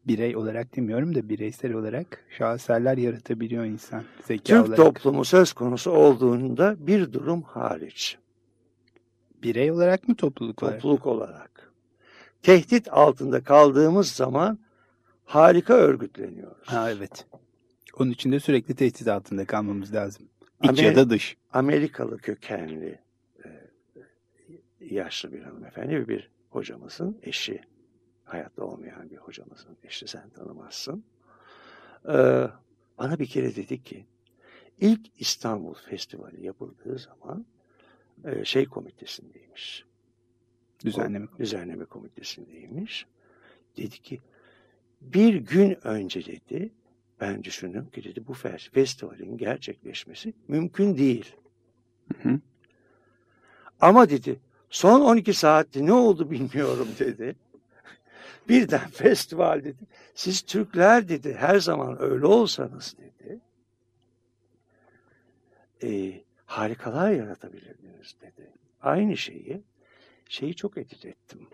birey 0.08 0.36
olarak 0.36 0.76
demiyorum 0.76 1.16
da 1.16 1.30
bireysel 1.30 1.74
olarak 1.74 2.24
şaheserler 2.38 2.98
yaratabiliyor 2.98 3.66
insan 3.66 4.04
zeka 4.28 4.44
Türk 4.44 4.60
olarak. 4.68 4.78
toplumu 4.78 5.26
söz 5.26 5.54
konusu 5.54 5.92
olduğunda 5.92 6.76
bir 6.80 7.14
durum 7.14 7.42
hariç. 7.42 8.18
Birey 9.44 9.72
olarak 9.72 10.08
mı 10.08 10.16
topluluk 10.16 10.64
olarak? 10.64 10.82
Topluluk 10.82 11.06
olarak. 11.06 11.57
Tehdit 12.44 12.94
altında 12.94 13.44
kaldığımız 13.44 14.12
zaman 14.12 14.60
harika 15.26 15.74
örgütleniyoruz. 15.74 16.68
Ha 16.68 16.92
evet. 16.92 17.26
Onun 18.00 18.12
için 18.12 18.32
de 18.32 18.40
sürekli 18.40 18.76
tehdit 18.76 19.08
altında 19.08 19.46
kalmamız 19.46 19.94
lazım. 19.94 20.26
İç 20.64 20.70
Amer- 20.80 20.86
ya 20.86 20.96
da 20.96 21.10
dış. 21.10 21.38
Amerikalı 21.54 22.18
kökenli 22.18 23.00
e, 23.46 23.50
yaşlı 24.80 25.34
bir 25.34 25.42
hanımefendi 25.42 26.08
bir 26.08 26.30
hocamızın 26.50 27.20
eşi. 27.24 27.62
Hayatta 28.24 28.64
olmayan 28.64 29.10
bir 29.10 29.18
hocamızın 29.18 29.78
eşi 29.84 30.08
sen 30.08 30.30
tanımazsın. 30.30 31.04
Ee, 32.10 32.48
bana 32.98 33.20
bir 33.20 33.26
kere 33.26 33.56
dedi 33.56 33.84
ki 33.84 34.06
ilk 34.80 35.02
İstanbul 35.20 35.74
Festivali 35.74 36.46
yapıldığı 36.46 37.00
zaman 37.00 37.46
e, 38.26 38.46
şey 38.46 38.66
komitesindeymiş. 38.66 39.86
Düzenleme. 40.86 41.28
Düzenleme 41.40 41.86
komitesindeymiş. 41.86 43.06
Dedi 43.78 43.98
ki 44.02 44.20
bir 45.02 45.36
gün 45.36 45.88
önce 45.88 46.26
dedi 46.26 46.72
ben 47.22 47.44
düşündüm 47.44 47.90
ki 47.90 48.04
dedi 48.04 48.28
bu 48.28 48.34
fe- 48.34 48.72
festivalin 48.72 49.38
gerçekleşmesi 49.38 50.34
mümkün 50.48 50.98
değil. 50.98 51.36
Hı 52.22 52.30
hı. 52.30 52.40
Ama 53.80 54.10
dedi 54.10 54.40
son 54.70 55.02
12 55.02 55.34
saatte 55.34 55.86
ne 55.86 55.94
oldu 55.94 56.32
bilmiyorum 56.32 56.88
dedi. 57.00 57.36
Birden 58.50 58.90
festival 58.90 59.64
dedi. 59.64 59.84
Siz 60.16 60.42
Türkler 60.42 61.10
dedi 61.10 61.34
her 61.34 61.60
zaman 61.60 62.02
öyle 62.02 62.26
olsanız 62.26 62.96
dedi. 62.98 63.40
E, 65.84 66.22
harikalar 66.46 67.12
yaratabilirdiniz 67.12 68.16
dedi. 68.22 68.52
Aynı 68.82 69.18
şeyi 69.18 69.62
şeyi 70.30 70.56
çok 70.56 70.78
edit 70.78 71.06
ettim. 71.06 71.48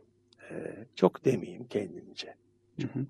E, 0.51 0.85
çok 0.95 1.25
demeyeyim 1.25 1.67
kendimce. 1.67 2.35
Hı 2.81 2.87
hı. 2.87 3.05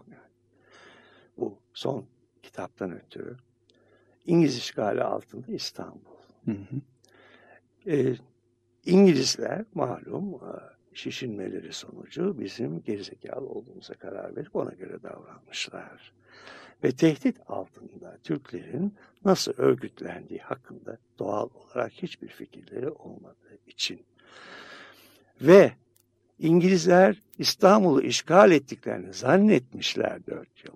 Bu 1.38 1.60
son 1.74 2.06
kitaptan 2.44 2.92
ötürü. 2.92 3.38
İngiliz 4.26 4.58
işgali 4.58 5.04
altında 5.04 5.52
İstanbul. 5.52 6.16
Hı 6.46 6.52
hı. 6.52 6.82
E, 7.92 8.16
İngilizler 8.86 9.66
malum 9.74 10.42
şişinmeleri 10.94 11.74
sonucu 11.74 12.40
bizim 12.40 12.82
gerizekalı 12.84 13.48
olduğumuza 13.48 13.94
karar 13.94 14.36
verip 14.36 14.56
ona 14.56 14.74
göre 14.74 15.04
davranmışlar. 15.04 16.14
Ve 16.84 16.92
tehdit 16.92 17.40
altında 17.48 18.18
Türklerin 18.24 18.96
nasıl 19.26 19.54
örgütlendiği 19.58 20.40
hakkında 20.40 20.98
doğal 21.20 21.50
olarak 21.54 21.92
hiçbir 21.92 22.28
fikirleri 22.28 22.90
olmadığı 22.90 23.58
için. 23.68 24.06
Ve 25.44 25.72
İngilizler 26.40 27.22
İstanbul'u 27.38 28.02
işgal 28.02 28.52
ettiklerini 28.52 29.14
zannetmişler 29.14 30.26
dört 30.28 30.66
yıl. 30.66 30.76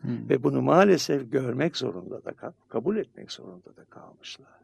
Hmm. 0.00 0.28
Ve 0.28 0.42
bunu 0.42 0.62
maalesef 0.62 1.32
görmek 1.32 1.76
zorunda 1.76 2.24
da 2.24 2.52
kabul 2.68 2.96
etmek 2.96 3.32
zorunda 3.32 3.76
da 3.76 3.84
kalmışlar. 3.84 4.60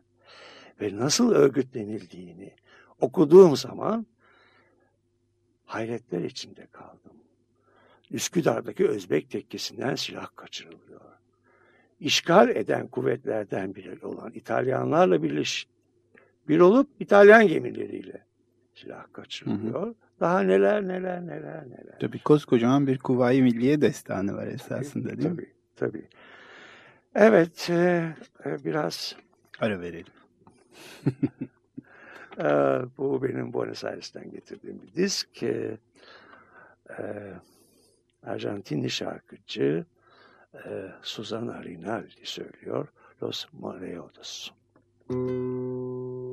Ve 0.81 0.97
nasıl 0.97 1.33
örgütlenildiğini 1.33 2.53
okuduğum 3.01 3.57
zaman 3.57 4.07
hayretler 5.65 6.21
içinde 6.21 6.67
kaldım. 6.67 7.17
Üsküdar'daki 8.11 8.89
Özbek 8.89 9.31
tekkesinden 9.31 9.95
silah 9.95 10.27
kaçırılıyor. 10.37 11.01
İşgal 12.01 12.49
eden 12.49 12.89
kuvvetlerden 12.89 13.75
biri 13.75 14.07
olan 14.07 14.33
İtalyanlarla 14.35 15.23
birleş 15.23 15.67
bir 16.49 16.61
olup 16.61 16.89
İtalyan 17.01 17.49
gemileriyle 17.49 18.25
silah 18.83 19.13
kaçırılıyor. 19.13 19.83
Hı 19.83 19.87
hı. 19.87 19.95
Daha 20.21 20.41
neler 20.41 20.89
neler 20.89 21.27
neler 21.27 21.65
neler. 21.67 21.99
Tabii 22.01 22.19
koskocaman 22.19 22.87
bir 22.87 22.99
Kuvayi 22.99 23.43
Milliye 23.43 23.81
destanı 23.81 24.37
var 24.37 24.47
esasında 24.47 25.09
değil 25.09 25.23
tabii, 25.23 25.43
mi? 25.43 25.53
Tabii. 25.77 26.09
Evet 27.15 27.71
e, 27.71 28.15
e, 28.47 28.65
biraz 28.65 29.17
ara 29.61 29.81
verelim. 29.81 30.13
e, 32.39 32.45
bu 32.99 33.23
benim 33.23 33.53
Buenos 33.53 33.85
Aires'ten 33.85 34.31
getirdiğim 34.31 34.83
bir 34.83 34.95
disk. 34.95 35.43
E, 35.43 35.79
e, 36.99 37.33
Arjantinli 38.23 38.91
şarkıcı 38.91 39.85
e, 40.55 40.89
Susana 41.03 41.65
Rinaldi 41.65 42.11
söylüyor. 42.23 42.89
Los 43.23 43.47
Mareodos. 43.53 44.51
Müzik 45.09 46.32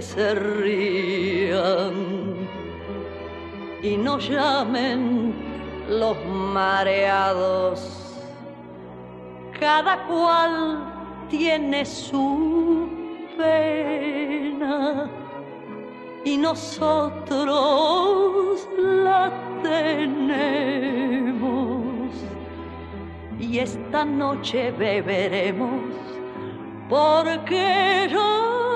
se 0.00 0.34
rían 0.34 1.92
y 3.82 3.96
nos 3.96 4.28
llamen 4.28 5.34
los 5.88 6.16
mareados? 6.26 8.04
Cada 9.58 10.06
cual 10.06 11.26
tiene 11.28 11.84
su 11.84 12.88
pena 13.36 15.10
y 16.24 16.36
nosotros 16.36 17.48
la 18.76 19.32
tenemos. 19.62 20.68
Y 23.40 23.58
esta 23.58 24.04
noche 24.04 24.72
beberemos 24.72 25.98
porque 26.88 28.08
yo 28.10 28.67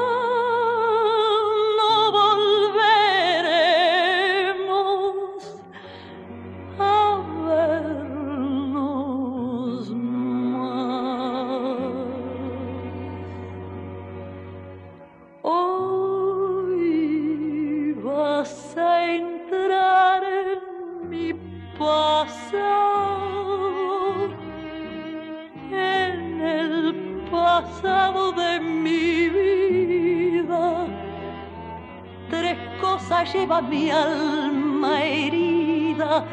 lleva 33.53 33.61
mi 33.69 33.91
alma 33.91 35.03
herida, 35.03 36.25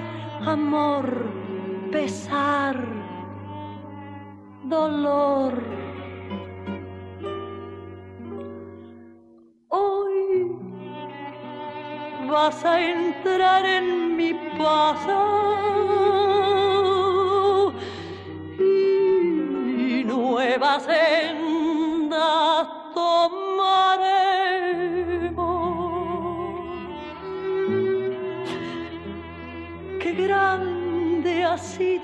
amor, 0.46 1.06
pesar, 1.92 2.76
dolor. 4.64 5.54
Hoy 9.70 10.56
vas 12.30 12.64
a 12.66 12.80
entrar 12.80 13.66
en 13.66 14.16
mi 14.16 14.34
pasado 14.58 15.40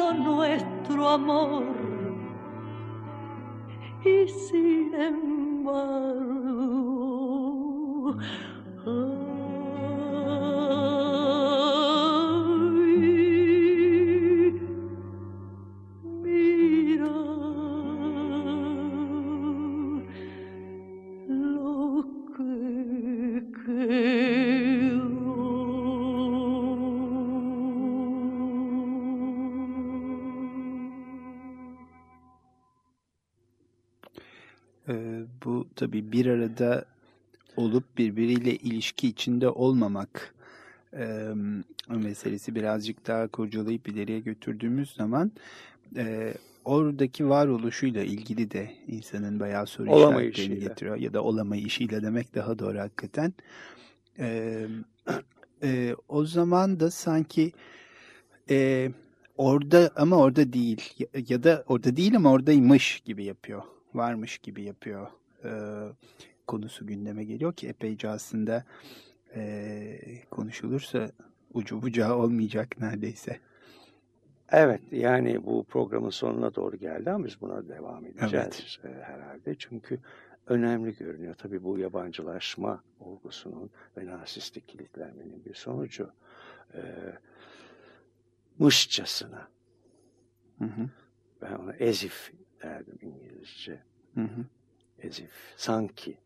sido 0.06 0.14
nuestro 0.14 1.10
amor. 1.10 1.64
Y 4.04 4.28
sin 4.28 4.94
embargo 4.94 5.26
tabii 35.86 36.12
bir 36.12 36.26
arada 36.26 36.86
olup 37.58 37.98
birbiriyle 37.98 38.56
ilişki 38.56 39.08
içinde 39.08 39.50
olmamak 39.50 40.36
e, 40.94 41.28
meselesi 41.90 42.56
birazcık 42.56 43.08
daha 43.08 43.28
kurcalayıp 43.28 43.90
ileriye 43.90 44.20
götürdüğümüz 44.20 44.96
zaman 44.96 45.32
e, 45.96 46.34
oradaki 46.66 47.30
varoluşuyla 47.30 48.04
ilgili 48.04 48.52
de 48.52 48.72
insanın 48.88 49.40
bayağı 49.40 49.68
soru 49.68 49.90
işaretlerini 49.98 50.60
getiriyor. 50.60 50.96
Ya 50.96 51.14
da 51.14 51.24
olamayışıyla 51.24 52.04
demek 52.04 52.36
daha 52.36 52.60
doğru 52.60 52.80
hakikaten. 52.80 53.34
E, 54.20 54.68
e, 55.64 55.96
o 56.08 56.26
zaman 56.26 56.80
da 56.80 56.92
sanki 56.92 57.52
e, 58.50 58.92
orada 59.38 59.92
ama 59.96 60.18
orada 60.18 60.54
değil 60.54 60.94
ya, 61.00 61.08
ya 61.30 61.44
da 61.44 61.64
orada 61.68 61.98
değil 61.98 62.16
ama 62.16 62.32
oradaymış 62.32 63.00
gibi 63.00 63.24
yapıyor. 63.24 63.62
Varmış 63.94 64.38
gibi 64.38 64.64
yapıyor 64.64 65.08
e, 65.46 65.52
konusu 66.48 66.88
gündeme 66.88 67.24
geliyor 67.24 67.54
ki 67.54 67.68
epeyce 67.68 68.10
aslında 68.10 68.66
e, 69.36 70.00
konuşulursa 70.32 71.10
ucu 71.54 71.82
bucağı 71.82 72.16
olmayacak 72.16 72.82
neredeyse. 72.82 73.40
Evet 74.52 74.82
yani 74.92 75.46
bu 75.46 75.64
programın 75.64 76.10
sonuna 76.10 76.56
doğru 76.56 76.76
geldi 76.76 77.12
ama 77.12 77.26
biz 77.26 77.42
buna 77.42 77.68
devam 77.70 78.06
edeceğiz 78.06 78.80
evet. 78.84 79.04
herhalde. 79.04 79.56
Çünkü 79.60 80.00
önemli 80.48 80.98
görünüyor. 80.98 81.36
Tabii 81.36 81.64
bu 81.64 81.78
yabancılaşma 81.78 82.84
olgusunun 83.00 83.70
ve 83.98 84.06
narsistik 84.06 84.68
kilitlenmenin 84.68 85.46
bir 85.46 85.54
sonucu. 85.54 86.12
E, 86.74 86.82
mışçasına. 88.60 89.48
Hı 90.60 90.66
hı. 90.66 90.90
Ben 91.42 91.54
ona 91.54 91.74
ezif 91.74 92.34
derdim 92.64 93.00
İngilizce. 93.02 93.80
Hı 94.16 94.22
hı. 94.22 94.46
Ezif. 95.06 95.30
Sanki. 95.58 96.18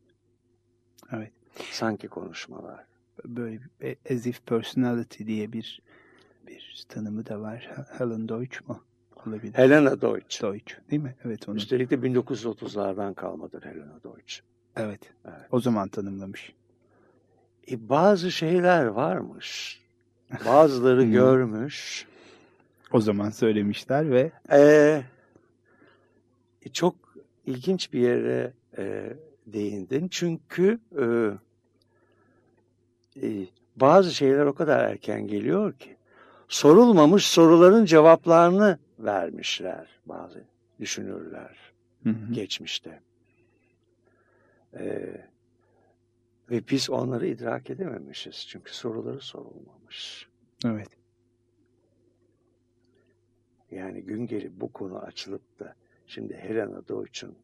Evet. 1.11 1.31
Sanki 1.71 2.07
konuşmalar. 2.07 2.85
Böyle 3.25 3.59
bir 3.81 3.97
ezif 4.05 4.45
personality 4.45 5.25
diye 5.25 5.53
bir 5.53 5.81
bir 6.47 6.85
tanımı 6.89 7.25
da 7.25 7.41
var. 7.41 7.71
Helen 7.97 8.29
Deutsch 8.29 8.67
mu? 8.67 8.83
Olabilir. 9.27 9.53
Helena 9.53 10.01
Deutsch. 10.01 10.41
Deutsch 10.43 10.75
değil 10.91 11.01
mi? 11.01 11.15
Evet. 11.25 11.49
Onun. 11.49 11.57
Üstelik 11.57 11.89
de 11.89 11.95
1930'lardan 11.95 13.13
kalmadır 13.13 13.63
Helena 13.63 14.03
Deutsch. 14.03 14.39
Evet. 14.75 15.13
evet. 15.25 15.47
O 15.51 15.59
zaman 15.59 15.89
tanımlamış. 15.89 16.53
E, 17.71 17.89
bazı 17.89 18.31
şeyler 18.31 18.85
varmış. 18.85 19.81
Bazıları 20.45 21.01
hmm. 21.03 21.11
görmüş. 21.11 22.07
O 22.91 23.01
zaman 23.01 23.29
söylemişler 23.29 24.11
ve... 24.11 24.31
Ee, 24.51 25.03
çok 26.73 26.95
ilginç 27.45 27.93
bir 27.93 27.99
yere 27.99 28.53
e, 28.77 29.13
değindin. 29.47 30.07
Çünkü 30.07 30.79
e, 30.99 31.05
e, 33.27 33.47
bazı 33.75 34.15
şeyler 34.15 34.45
o 34.45 34.53
kadar 34.55 34.83
erken 34.83 35.27
geliyor 35.27 35.73
ki 35.73 35.95
sorulmamış 36.47 37.27
soruların 37.27 37.85
cevaplarını 37.85 38.79
vermişler 38.99 39.99
bazı 40.05 40.43
düşünürler 40.79 41.57
hı 42.03 42.09
hı. 42.09 42.33
geçmişte. 42.33 43.01
Ee, 44.73 45.25
ve 46.51 46.67
biz 46.69 46.89
onları 46.89 47.27
idrak 47.27 47.69
edememişiz. 47.69 48.45
Çünkü 48.47 48.75
soruları 48.75 49.21
sorulmamış. 49.21 50.29
Evet. 50.65 50.89
Yani 53.71 54.01
gün 54.01 54.27
gelip 54.27 54.51
bu 54.51 54.73
konu 54.73 54.99
açılıp 54.99 55.59
da 55.59 55.75
şimdi 56.07 56.37
Helena 56.37 56.87
Deutsch'un 56.87 57.35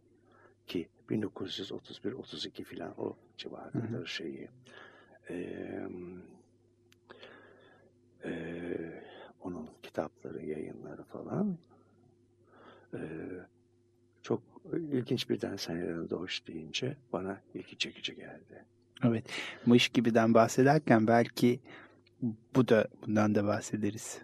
ki 0.67 0.87
1931-32 1.09 2.63
filan 2.63 3.01
o 3.01 3.15
civarındadır 3.37 4.07
şeyi. 4.07 4.49
E, 5.29 5.35
e, 8.25 8.33
onun 9.41 9.69
kitapları, 9.83 10.45
yayınları 10.45 11.03
falan. 11.03 11.57
E, 12.93 12.99
çok 14.21 14.41
ilginç 14.73 15.29
birden 15.29 15.55
senelerin 15.55 16.09
doğuş 16.09 16.47
deyince 16.47 16.97
bana 17.13 17.41
ilgi 17.53 17.77
çekici 17.77 18.15
geldi. 18.15 18.65
Evet. 19.03 19.25
Mış 19.65 19.89
gibiden 19.89 20.33
bahsederken 20.33 21.07
belki 21.07 21.59
bu 22.55 22.67
da 22.67 22.87
bundan 23.05 23.35
da 23.35 23.45
bahsederiz. 23.45 24.21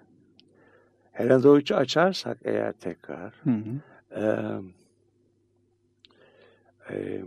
Helen 1.11 1.43
Deutsch'u 1.43 1.75
açarsak 1.75 2.37
eğer 2.43 2.73
tekrar 2.73 3.33
hı 3.43 3.49
hı. 3.49 3.81
E, 4.19 4.23
e, 6.91 7.23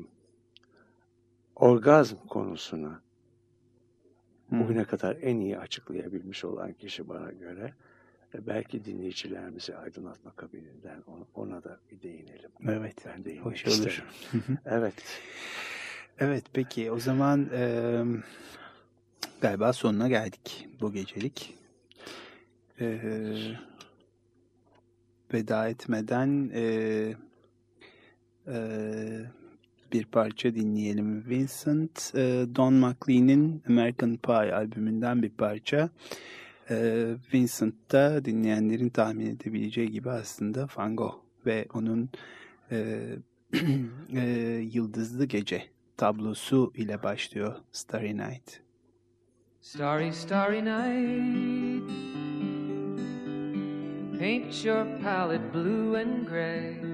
orgazm 1.56 2.16
konusuna 2.28 3.00
hmm. 4.48 4.60
bugüne 4.60 4.84
kadar 4.84 5.16
en 5.22 5.36
iyi 5.36 5.58
açıklayabilmiş 5.58 6.44
olan 6.44 6.72
kişi 6.72 7.08
bana 7.08 7.32
göre 7.32 7.74
e, 8.34 8.46
belki 8.46 8.84
dinleyicilerimizi 8.84 9.76
aydınlatma 9.76 10.30
kabininden 10.30 11.02
ona, 11.06 11.24
ona 11.34 11.64
da 11.64 11.80
bir 11.90 12.02
değinelim. 12.02 12.50
Evet. 12.68 12.96
Ben 13.06 13.24
değinmek 13.24 13.46
Hoş 13.46 13.66
olur. 13.66 14.04
evet. 14.64 15.20
Evet 16.18 16.44
peki 16.52 16.90
o 16.90 16.98
zaman 16.98 17.48
e, 17.52 18.02
galiba 19.40 19.72
sonuna 19.72 20.08
geldik 20.08 20.68
bu 20.80 20.92
gecelik. 20.92 21.54
E, 22.80 23.00
veda 25.32 25.68
etmeden 25.68 26.50
e, 26.54 26.64
e, 28.46 28.56
bir 29.94 30.04
parça 30.04 30.54
dinleyelim. 30.54 31.24
Vincent, 31.28 32.12
e, 32.14 32.46
Don 32.56 32.74
McLean'in 32.74 33.62
American 33.68 34.16
Pie 34.16 34.54
albümünden 34.54 35.22
bir 35.22 35.30
parça. 35.30 35.90
E, 36.70 37.06
Vincent 37.34 37.74
da 37.92 38.24
dinleyenlerin 38.24 38.88
tahmin 38.88 39.26
edebileceği 39.26 39.90
gibi 39.90 40.10
aslında 40.10 40.68
Van 40.76 40.96
Gogh 40.96 41.14
ve 41.46 41.66
onun 41.74 42.10
e, 42.70 43.06
e, 44.16 44.20
Yıldızlı 44.72 45.24
Gece 45.24 45.62
tablosu 45.96 46.72
ile 46.74 47.02
başlıyor 47.02 47.54
Starry 47.72 48.16
Night. 48.16 48.60
Starry, 49.60 50.12
starry 50.12 50.64
night 50.64 51.90
Paint 54.18 54.64
your 54.64 54.86
palette 55.02 55.54
blue 55.54 55.96
and 55.96 56.26
gray 56.26 56.93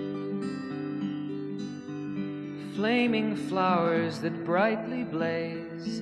Flaming 2.81 3.35
flowers 3.35 4.17
that 4.21 4.43
brightly 4.43 5.03
blaze. 5.03 6.01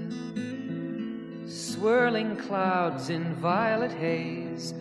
Swirling 1.45 2.37
clouds 2.37 3.09
in 3.09 3.33
violet 3.35 3.91
haze. 3.91 4.73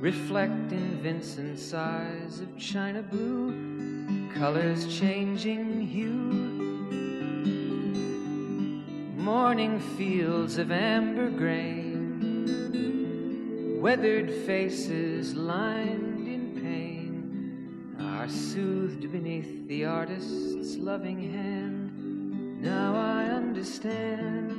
Reflect 0.00 0.72
in 0.72 1.00
Vincent's 1.00 1.72
eyes 1.72 2.40
of 2.40 2.58
china 2.58 3.02
blue. 3.02 3.54
Colors 4.34 4.98
changing 4.98 5.80
hue 5.80 6.32
morning 9.16 9.78
fields 9.96 10.58
of 10.58 10.72
amber 10.72 11.30
grain, 11.30 12.18
weathered 13.80 14.32
faces 14.44 15.34
lined 15.36 16.07
are 18.28 18.30
soothed 18.30 19.10
beneath 19.10 19.66
the 19.68 19.86
artist's 19.86 20.76
loving 20.76 21.32
hand. 21.32 22.60
Now 22.60 22.94
I 22.94 23.24
understand 23.24 24.52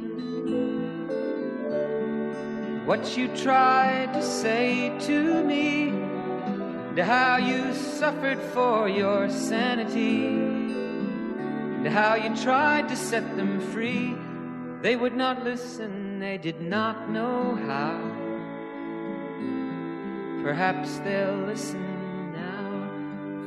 what 2.87 3.15
you 3.15 3.27
tried 3.37 4.11
to 4.13 4.23
say 4.23 4.97
to 5.01 5.43
me, 5.43 5.89
and 5.89 6.97
how 6.97 7.37
you 7.37 7.71
suffered 7.75 8.39
for 8.53 8.89
your 8.89 9.29
sanity, 9.29 10.25
and 10.25 11.87
how 11.87 12.15
you 12.15 12.35
tried 12.37 12.89
to 12.89 12.95
set 12.95 13.37
them 13.37 13.59
free. 13.71 14.15
They 14.81 14.95
would 14.95 15.15
not 15.15 15.43
listen, 15.43 16.19
they 16.19 16.39
did 16.39 16.59
not 16.59 17.11
know 17.11 17.55
how. 17.67 17.99
Perhaps 20.41 20.97
they'll 20.99 21.45
listen 21.45 21.88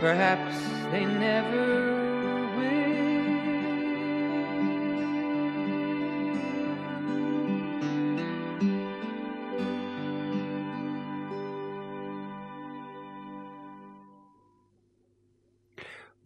Perhaps 0.00 0.56
they 0.90 1.04
never 1.04 1.96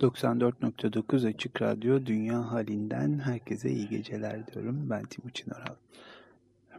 94.9 0.00 1.28
Açık 1.28 1.62
Radyo 1.62 2.06
Dünya 2.06 2.52
Halinden 2.52 3.18
herkese 3.18 3.70
iyi 3.70 3.88
geceler 3.88 4.46
diyorum. 4.46 4.90
Ben 4.90 5.02
Timuçin 5.04 5.50
Oral. 5.50 5.76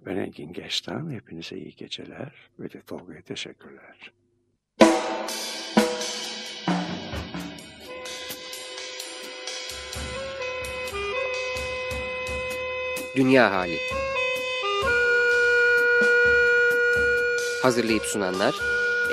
Ben 0.06 0.18
Engin 0.18 0.54
Geçtan. 0.54 1.12
Hepinize 1.12 1.58
iyi 1.58 1.76
geceler 1.76 2.34
ve 2.60 2.74
de 2.74 2.82
Tolga'ya 2.82 3.22
teşekkürler. 3.22 4.12
Dünya 13.16 13.52
Hali 13.52 13.78
Hazırlayıp 17.62 18.06
sunanlar 18.06 18.56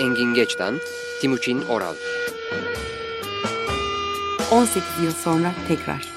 Engin 0.01 0.35
Geçtan, 0.35 0.81
Timuçin 1.21 1.63
Oral 1.63 1.95
18 4.51 4.83
yıl 5.05 5.13
sonra 5.13 5.53
tekrar. 5.69 6.09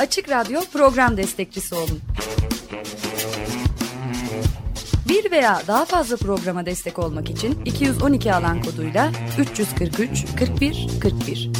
Açık 0.00 0.30
Radyo 0.30 0.60
program 0.72 1.16
destekçisi 1.16 1.74
olun. 1.74 2.00
Bir 5.08 5.30
veya 5.30 5.62
daha 5.66 5.84
fazla 5.84 6.16
programa 6.16 6.66
destek 6.66 6.98
olmak 6.98 7.30
için 7.30 7.64
212 7.64 8.34
alan 8.34 8.62
koduyla 8.62 9.12
343 9.38 10.26
41 10.38 10.88
41 11.02 11.50